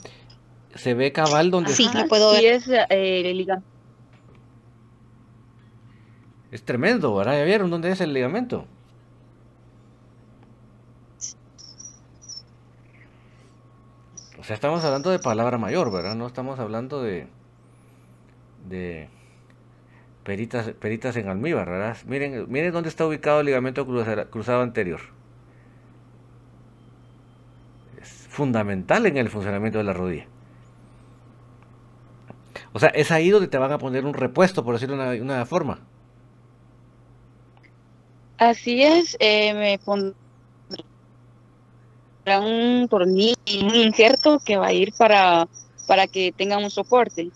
[0.76, 2.02] se ve cabal donde Sí, está.
[2.04, 2.42] lo puedo ver.
[2.42, 3.68] Sí, es eh, el ligamento.
[6.52, 7.38] Es tremendo, ¿verdad?
[7.40, 8.66] ¿Ya vieron dónde es el ligamento?
[14.40, 16.16] O sea, estamos hablando de palabra mayor, ¿verdad?
[16.16, 17.28] No estamos hablando de
[18.70, 19.10] de
[20.24, 21.98] peritas, peritas en almíbar, ¿verdad?
[22.06, 25.02] Miren, miren dónde está ubicado el ligamento cruza- cruzado anterior.
[28.02, 30.26] Es fundamental en el funcionamiento de la rodilla.
[32.74, 35.46] O sea, es ahí donde te van a poner un repuesto, por decirlo de una
[35.46, 35.80] forma.
[38.40, 40.16] Así es, eh, me pondrán
[42.26, 45.46] un tornillo, un injerto que va a ir para,
[45.86, 47.32] para que tenga un soporte.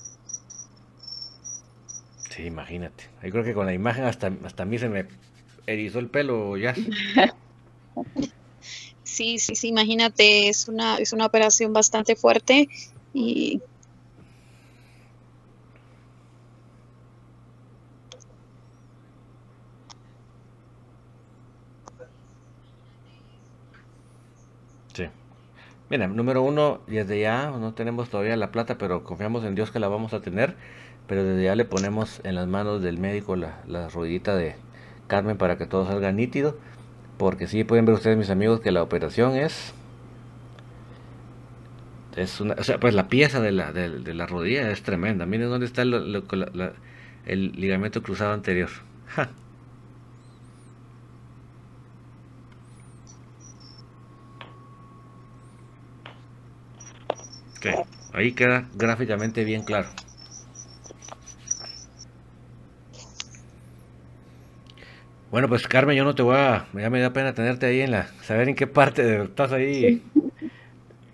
[2.30, 3.04] Sí, imagínate.
[3.22, 5.06] Yo creo que con la imagen hasta, hasta a mí se me
[5.68, 6.74] erizó el pelo ya.
[9.04, 12.68] Sí, sí, sí, imagínate, es una, es una operación bastante fuerte
[13.12, 13.62] y
[24.93, 25.10] Sí.
[25.94, 29.80] Mira, número uno, desde ya no tenemos todavía la plata, pero confiamos en Dios que
[29.80, 30.56] la vamos a tener.
[31.06, 34.56] Pero desde ya le ponemos en las manos del médico la, rodillita de
[35.06, 36.58] Carmen para que todo salga nítido.
[37.20, 39.76] Porque sí pueden ver ustedes, mis amigos, que la operación es.
[42.16, 45.28] Es una, o sea, pues la pieza de la, de, la rodilla es tremenda.
[45.28, 48.72] Miren dónde está el ligamento cruzado anterior.
[49.10, 49.30] Ja.
[58.11, 59.89] Ahí queda gráficamente bien claro.
[65.32, 67.91] Bueno, pues Carmen, yo no te voy a, ya me da pena tenerte ahí en
[67.91, 69.97] la, saber en qué parte de- estás ahí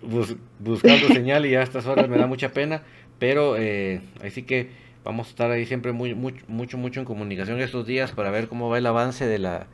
[0.00, 2.82] bus- buscando señal y a estas horas me da mucha pena,
[3.18, 4.70] pero eh, así que
[5.04, 8.48] vamos a estar ahí siempre muy, mucho, mucho, mucho en comunicación estos días para ver
[8.48, 9.68] cómo va el avance de la,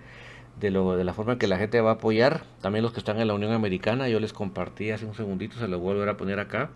[0.60, 2.44] de lo, de la forma en que la gente va a apoyar.
[2.60, 5.68] También los que están en la Unión Americana, yo les compartí hace un segundito, se
[5.68, 6.70] lo voy a volver a poner acá,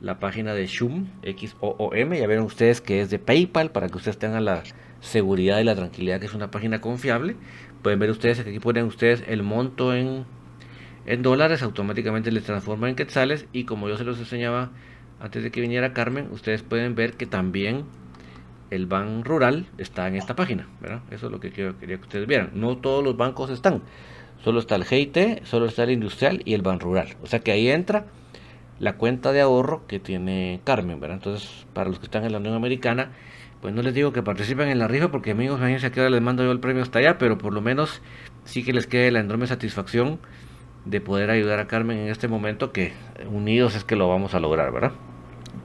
[0.00, 4.18] la página de Xoom, X-O-O-M, ya vieron ustedes que es de PayPal, para que ustedes
[4.18, 4.62] tengan la
[5.00, 7.36] seguridad y la tranquilidad que es una página confiable.
[7.82, 10.24] Pueden ver ustedes que aquí ponen ustedes el monto en,
[11.06, 14.70] en dólares, automáticamente les transforma en quetzales y como yo se los enseñaba
[15.20, 17.84] antes de que viniera Carmen, ustedes pueden ver que también
[18.70, 21.00] el Ban Rural está en esta página, ¿verdad?
[21.10, 22.50] Eso es lo que quería que ustedes vieran.
[22.54, 23.82] No todos los bancos están,
[24.42, 27.16] solo está el GIT, solo está el Industrial y el Ban Rural.
[27.22, 28.06] O sea que ahí entra
[28.78, 31.18] la cuenta de ahorro que tiene Carmen, ¿verdad?
[31.18, 33.12] Entonces, para los que están en la Unión Americana,
[33.60, 36.10] pues no les digo que participen en la rifa, porque amigos, imagínense a qué hora
[36.10, 38.00] les mando yo el premio hasta allá, pero por lo menos
[38.44, 40.18] sí que les quede la enorme satisfacción
[40.86, 42.94] de poder ayudar a Carmen en este momento, que
[43.30, 44.92] unidos es que lo vamos a lograr, ¿verdad?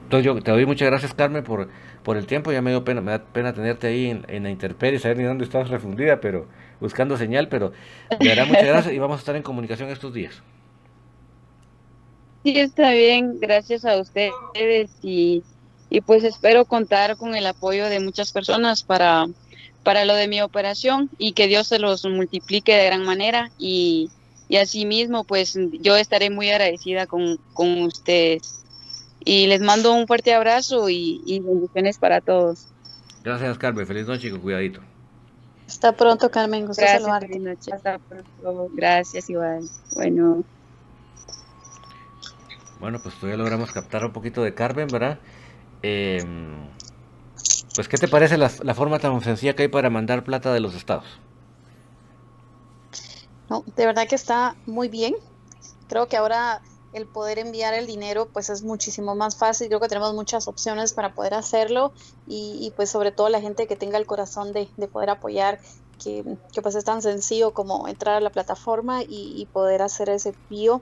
[0.06, 1.68] Entonces yo te doy muchas gracias Carmen por,
[2.04, 4.50] por el tiempo, ya me dio pena, me da pena tenerte ahí en, en la
[4.50, 6.48] intemperie, saber ni dónde estás refundida, pero
[6.80, 7.72] buscando señal, pero
[8.20, 10.42] de verdad muchas gracias y vamos a estar en comunicación estos días.
[12.44, 15.44] Sí, está bien, gracias a ustedes y,
[15.90, 19.26] y pues espero contar con el apoyo de muchas personas para,
[19.82, 24.12] para lo de mi operación y que Dios se los multiplique de gran manera y,
[24.48, 28.55] y asimismo pues yo estaré muy agradecida con, con ustedes.
[29.26, 32.74] Y les mando un fuerte abrazo y, y bendiciones para todos.
[33.24, 34.82] Gracias Carmen, feliz noche y con cuidadito.
[35.68, 37.28] hasta pronto, Carmen, gusto Gracias, saludarte.
[37.28, 37.72] feliz noche.
[37.72, 38.70] Hasta pronto.
[38.72, 39.70] Gracias, igual.
[39.94, 40.44] Bueno.
[42.78, 45.20] Bueno, pues todavía logramos captar un poquito de Carmen, ¿verdad?
[45.82, 46.24] Eh,
[47.74, 50.60] pues, ¿qué te parece la, la forma tan sencilla que hay para mandar plata de
[50.60, 51.20] los estados?
[53.48, 55.14] No, de verdad que está muy bien.
[55.88, 56.62] Creo que ahora
[56.96, 59.68] el poder enviar el dinero pues es muchísimo más fácil.
[59.68, 61.92] Creo que tenemos muchas opciones para poder hacerlo
[62.26, 65.60] y, pues sobre todo la gente que tenga el corazón de, de poder apoyar,
[66.02, 70.30] que, que, pues es tan sencillo como entrar a la plataforma y, poder hacer ese
[70.30, 70.80] envío.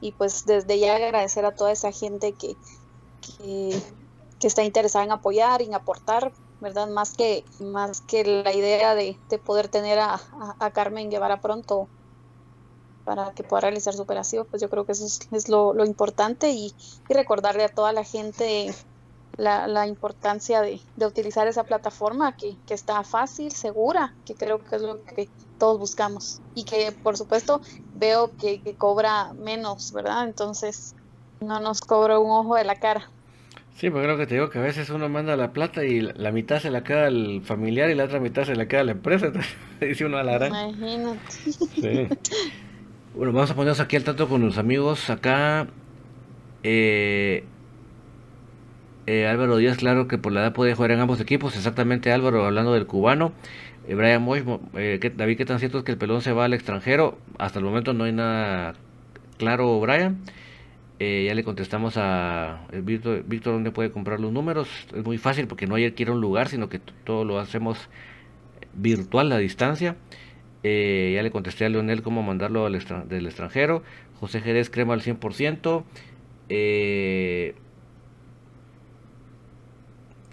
[0.00, 2.54] Y pues desde ya agradecer a toda esa gente que,
[3.20, 3.82] que,
[4.38, 6.86] que está interesada en apoyar, en aportar, ¿verdad?
[6.86, 11.40] Más que, más que la idea de, de poder tener a, a, a Carmen Guevara
[11.40, 11.88] pronto
[13.08, 15.86] para que pueda realizar su operación, pues yo creo que eso es, es lo, lo,
[15.86, 16.74] importante y,
[17.08, 18.74] y, recordarle a toda la gente
[19.38, 24.62] la, la importancia de, de, utilizar esa plataforma que, que, está fácil, segura, que creo
[24.62, 27.62] que es lo que todos buscamos y que por supuesto
[27.94, 30.24] veo que, que cobra menos, ¿verdad?
[30.24, 30.94] Entonces
[31.40, 33.08] no nos cobra un ojo de la cara.
[33.76, 36.30] Sí, pues creo que te digo que a veces uno manda la plata y la,
[36.30, 38.92] mitad se la queda al familiar y la otra mitad se la queda a la
[38.92, 39.32] empresa.
[39.80, 40.48] Dice uno a la gran.
[40.50, 41.30] Imagínate.
[41.52, 42.08] Sí.
[43.18, 45.66] Bueno, vamos a ponernos aquí al tanto con los amigos acá.
[46.62, 47.44] Eh,
[49.06, 51.56] Eh, Álvaro Díaz, claro que por la edad puede jugar en ambos equipos.
[51.56, 53.32] Exactamente, Álvaro, hablando del cubano.
[53.88, 54.44] Eh, Brian Moy,
[54.74, 57.18] eh, David, ¿qué tan cierto es que el pelón se va al extranjero?
[57.38, 58.74] Hasta el momento no hay nada
[59.38, 60.22] claro, Brian.
[61.00, 64.68] ya le contestamos a Víctor, Víctor dónde puede comprar los números.
[64.94, 67.40] Es muy fácil porque no hay que ir a un lugar, sino que todo lo
[67.40, 67.88] hacemos
[68.74, 69.96] virtual a distancia.
[70.62, 72.78] Ya le contesté a Leonel cómo mandarlo al
[73.08, 73.82] del extranjero.
[74.20, 75.84] José Jerez crema al 100%.
[76.48, 77.54] Eh,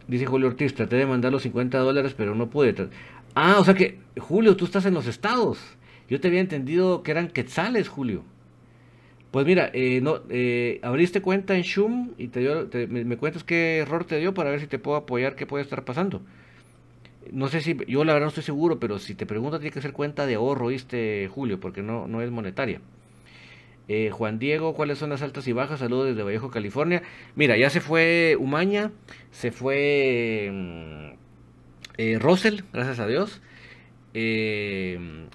[0.08, 2.76] Dice Julio Ortiz, traté de mandar los 50 dólares, pero no pude.
[3.34, 5.60] Ah, o sea que, Julio, tú estás en los estados.
[6.08, 8.24] Yo te había entendido que eran quetzales, Julio.
[9.32, 13.80] Pues mira, eh, no, eh, abriste cuenta en Shum y te dio, me, cuentas qué
[13.80, 16.22] error te dio para ver si te puedo apoyar, qué puede estar pasando.
[17.32, 19.82] No sé si, yo la verdad no estoy seguro, pero si te pregunto tiene que
[19.82, 21.60] ser cuenta de ahorro, ¿viste, Julio?
[21.60, 22.82] Porque no, no es monetaria.
[23.88, 25.80] Eh, Juan Diego, ¿cuáles son las altas y bajas?
[25.80, 27.04] Saludos desde Vallejo, California.
[27.36, 28.92] Mira, ya se fue Umaña,
[29.32, 31.14] se fue mm,
[31.98, 33.42] eh, Russell, gracias a Dios.
[34.14, 35.28] Eh,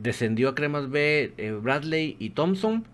[0.00, 2.84] descendió a Cremas B Bradley y Thompson.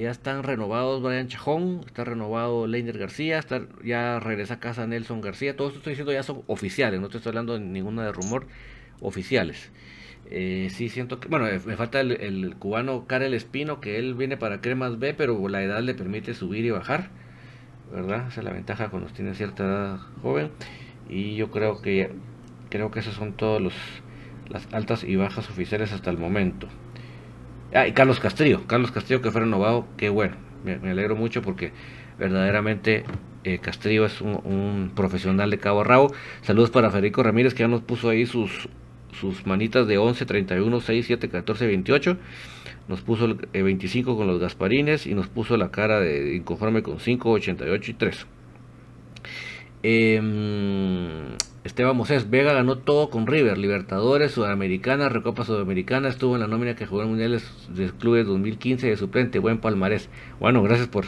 [0.00, 5.20] Ya están renovados Brian Chajón, está renovado Leiner García, está, ya regresa a casa Nelson
[5.20, 5.56] García.
[5.56, 8.46] Todo esto estoy diciendo ya son oficiales, no estoy hablando de ninguna de rumor,
[9.00, 9.70] oficiales.
[10.30, 11.28] Eh, sí, siento que.
[11.28, 15.62] Bueno, me falta el, cubano Karel Espino, que él viene para Cremas B, pero la
[15.62, 17.10] edad le permite subir y bajar.
[17.92, 18.28] ¿Verdad?
[18.28, 20.50] Esa es la ventaja cuando tiene cierta edad joven.
[21.08, 22.12] Y yo creo que.
[22.70, 23.62] Creo que esas son todas
[24.48, 26.68] las altas y bajas oficiales hasta el momento.
[27.74, 28.62] Ah, y Carlos Castillo.
[28.68, 29.86] Carlos Castillo que fue renovado.
[29.96, 30.36] Qué bueno.
[30.64, 31.72] Me, alegro mucho porque
[32.18, 33.04] verdaderamente
[33.42, 36.14] eh, Castillo es un, profesional de cabo a rabo.
[36.42, 38.68] Saludos para Federico Ramírez que ya nos puso ahí sus
[39.12, 42.16] sus manitas de 11, 31, 6, 7, 14, 28.
[42.88, 46.82] Nos puso el 25 eh, con los Gasparines y nos puso la cara de inconforme
[46.82, 48.26] con 5, 88 y 3.
[49.86, 50.18] Eh,
[51.62, 56.74] Esteban Moses Vega ganó todo con River, Libertadores, Sudamericana, Recopa Sudamericana, estuvo en la nómina
[56.74, 60.08] que jugó en Mundiales de Clubes 2015 de suplente, buen palmarés.
[60.40, 61.06] Bueno, gracias por...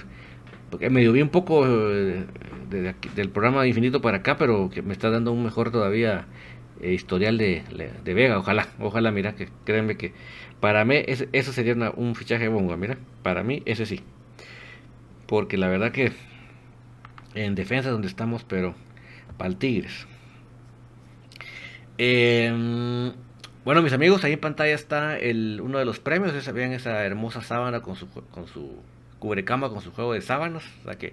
[0.79, 2.27] Me bien un poco eh,
[2.69, 6.27] del programa de Infinito para acá, pero que me está dando un mejor todavía
[6.83, 7.63] eh, historial de,
[8.05, 8.39] de, Vega.
[8.39, 10.13] Ojalá, ojalá, mira, que créanme que
[10.61, 14.03] para mí eso sería un fichaje bongo, mira, para mí ese sí.
[15.27, 16.13] Porque la verdad que
[17.37, 18.75] en defensa donde estamos, pero
[19.37, 20.07] para el Tigres.
[21.99, 23.13] Em,
[23.65, 26.53] bueno, mis amigos, ahí en pantalla está el, uno de los premios.
[26.53, 28.77] Vean esa hermosa sábana con su, con su
[29.19, 30.65] cubrecama, con su juego de sábanas.
[30.81, 31.13] O sea que,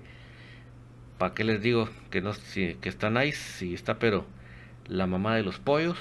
[1.17, 3.38] ¿para qué les digo que no si, que está nice?
[3.38, 4.26] Sí, está, pero
[4.88, 5.97] la mamá de los pollos.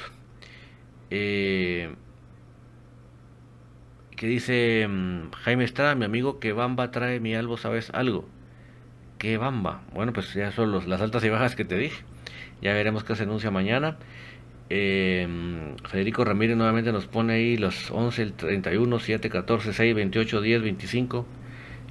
[1.10, 1.94] Eh,
[4.16, 8.28] que dice mm, Jaime Estrada, mi amigo, que Bamba trae mi albo, ¿sabes algo?
[9.22, 9.82] ¿Qué Bamba?
[9.94, 12.02] Bueno, pues ya son las altas y bajas que te dije.
[12.60, 13.96] Ya veremos qué se anuncia mañana.
[14.68, 15.28] Eh,
[15.88, 20.62] Federico Ramírez nuevamente nos pone ahí los 11, el 31, 7, 14, 6, 28, 10,
[20.62, 21.26] 25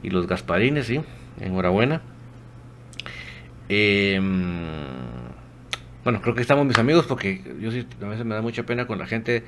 [0.03, 0.99] y los Gasparines, ¿sí?
[1.39, 2.01] Enhorabuena.
[3.69, 4.19] Eh,
[6.03, 8.88] bueno, creo que estamos mis amigos porque yo sí, a veces me da mucha pena
[8.88, 9.45] con la gente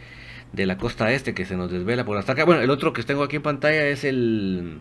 [0.54, 2.46] de la costa este que se nos desvela por hasta acá.
[2.46, 4.80] Bueno, el otro que tengo aquí en pantalla es el,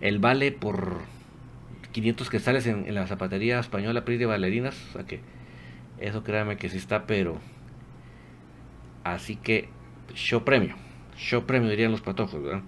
[0.00, 1.19] el vale por
[1.92, 4.76] 500 quetzales en, en la zapatería española PRI de Valerinas.
[4.90, 5.20] O sea que
[5.98, 7.38] eso créanme que sí está, pero...
[9.04, 9.68] Así que,
[10.14, 10.76] show premio.
[11.16, 12.62] Show premio dirían los patojos, ¿verdad?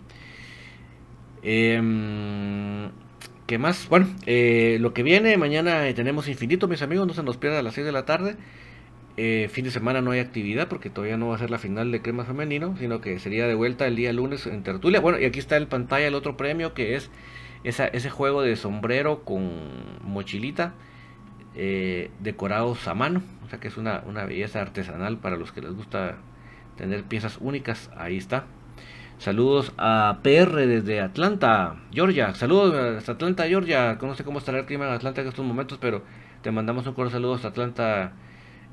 [1.42, 2.90] Eh,
[3.46, 3.88] ¿Qué más?
[3.88, 7.58] Bueno, eh, lo que viene, mañana eh, tenemos infinito, mis amigos, no se nos pierda
[7.58, 8.36] a las 6 de la tarde.
[9.18, 11.92] Eh, fin de semana no hay actividad porque todavía no va a ser la final
[11.92, 15.00] de crema femenino, sino que sería de vuelta el día lunes en tertulia.
[15.00, 17.10] Bueno, y aquí está en pantalla el otro premio que es
[17.64, 19.50] ese juego de sombrero con
[20.02, 20.74] mochilita
[21.54, 25.72] decorados a mano, o sea que es una, una belleza artesanal para los que les
[25.72, 26.16] gusta
[26.76, 27.90] tener piezas únicas.
[27.96, 28.44] Ahí está.
[29.18, 32.34] Saludos a PR desde Atlanta, Georgia.
[32.34, 33.96] Saludos hasta Atlanta, Georgia.
[34.02, 36.02] No sé cómo estará el clima en Atlanta en estos momentos, pero
[36.42, 38.14] te mandamos un cordial saludo hasta Atlanta,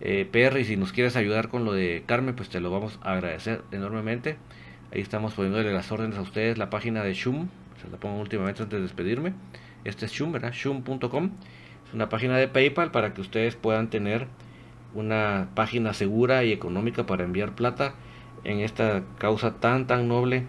[0.01, 0.59] eh, PR.
[0.59, 3.61] Y si nos quieres ayudar con lo de Carmen, pues te lo vamos a agradecer
[3.71, 4.37] enormemente.
[4.91, 6.57] Ahí estamos poniéndole las órdenes a ustedes.
[6.57, 7.49] La página de Shum,
[7.81, 9.33] se la pongo últimamente antes de despedirme.
[9.83, 10.51] Este es Shum, ¿verdad?
[10.53, 11.31] Shum.com.
[11.87, 14.27] Es una página de PayPal para que ustedes puedan tener
[14.93, 17.93] una página segura y económica para enviar plata
[18.43, 20.47] en esta causa tan tan noble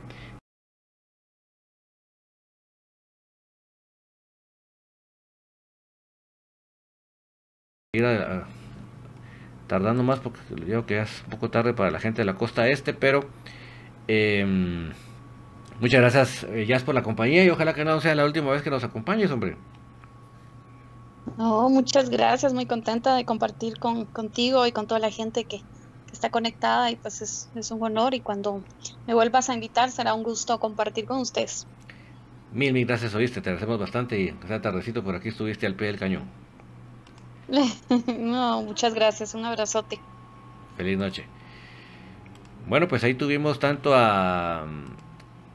[9.66, 12.68] tardando más porque digo que es un poco tarde para la gente de la costa
[12.68, 13.28] este pero
[14.08, 14.90] em,
[15.80, 18.62] muchas gracias eh, Jazz por la compañía y ojalá que no sea la última vez
[18.62, 19.56] que nos acompañes hombre
[21.36, 25.62] No, muchas gracias, muy contenta de compartir con, contigo y con toda la gente que,
[26.12, 28.62] está conectada y pues es, un honor y cuando
[29.06, 31.66] me vuelvas a invitar será un gusto compartir con ustedes.
[32.52, 35.86] Mil, mil gracias, oíste, te agradecemos bastante y esta tardecito por aquí estuviste al pie
[35.86, 36.24] del cañón.
[38.18, 39.98] no, muchas gracias, un abrazote.
[40.76, 41.24] Feliz noche.
[42.66, 44.66] Bueno, pues ahí tuvimos tanto a,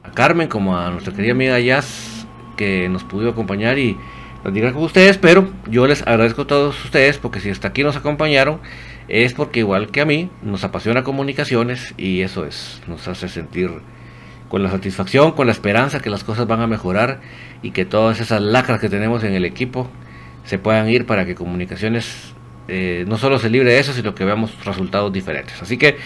[0.06, 2.26] a Carmen como a nuestra querida amiga Jazz
[2.56, 3.96] que nos pudo acompañar y
[4.42, 7.96] platicar con ustedes, pero yo les agradezco a todos ustedes porque si hasta aquí nos
[7.96, 8.60] acompañaron
[9.08, 13.70] es porque igual que a mí nos apasiona comunicaciones y eso es, nos hace sentir
[14.48, 17.20] con la satisfacción, con la esperanza que las cosas van a mejorar
[17.62, 19.88] y que todas esas lacras que tenemos en el equipo
[20.44, 22.35] se puedan ir para que comunicaciones
[22.68, 25.60] eh, no solo se libre de eso, sino que veamos resultados diferentes.
[25.62, 25.96] Así que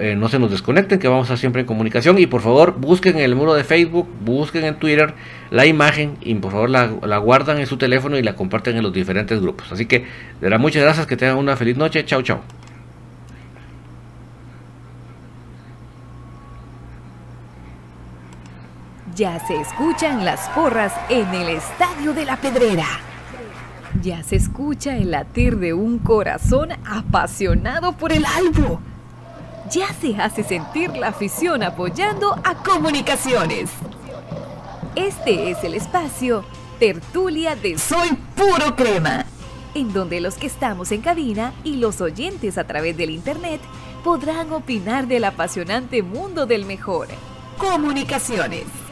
[0.00, 2.18] eh, no se nos desconecten, que vamos a siempre en comunicación.
[2.18, 5.14] Y por favor, busquen en el muro de Facebook, busquen en Twitter
[5.50, 8.82] la imagen y por favor la, la guardan en su teléfono y la comparten en
[8.82, 9.70] los diferentes grupos.
[9.72, 10.06] Así que, de
[10.40, 12.04] verdad, muchas gracias, que tengan una feliz noche.
[12.04, 12.40] Chao, chao.
[19.14, 23.13] Ya se escuchan las porras en el Estadio de la Pedrera.
[24.02, 28.80] Ya se escucha el latir de un corazón apasionado por el albo.
[29.70, 33.70] Ya se hace sentir la afición apoyando a comunicaciones.
[34.94, 36.44] Este es el espacio
[36.78, 39.24] Tertulia de Soy Puro Crema,
[39.74, 43.60] en donde los que estamos en cabina y los oyentes a través del Internet
[44.02, 47.08] podrán opinar del apasionante mundo del mejor.
[47.58, 48.83] Comunicaciones.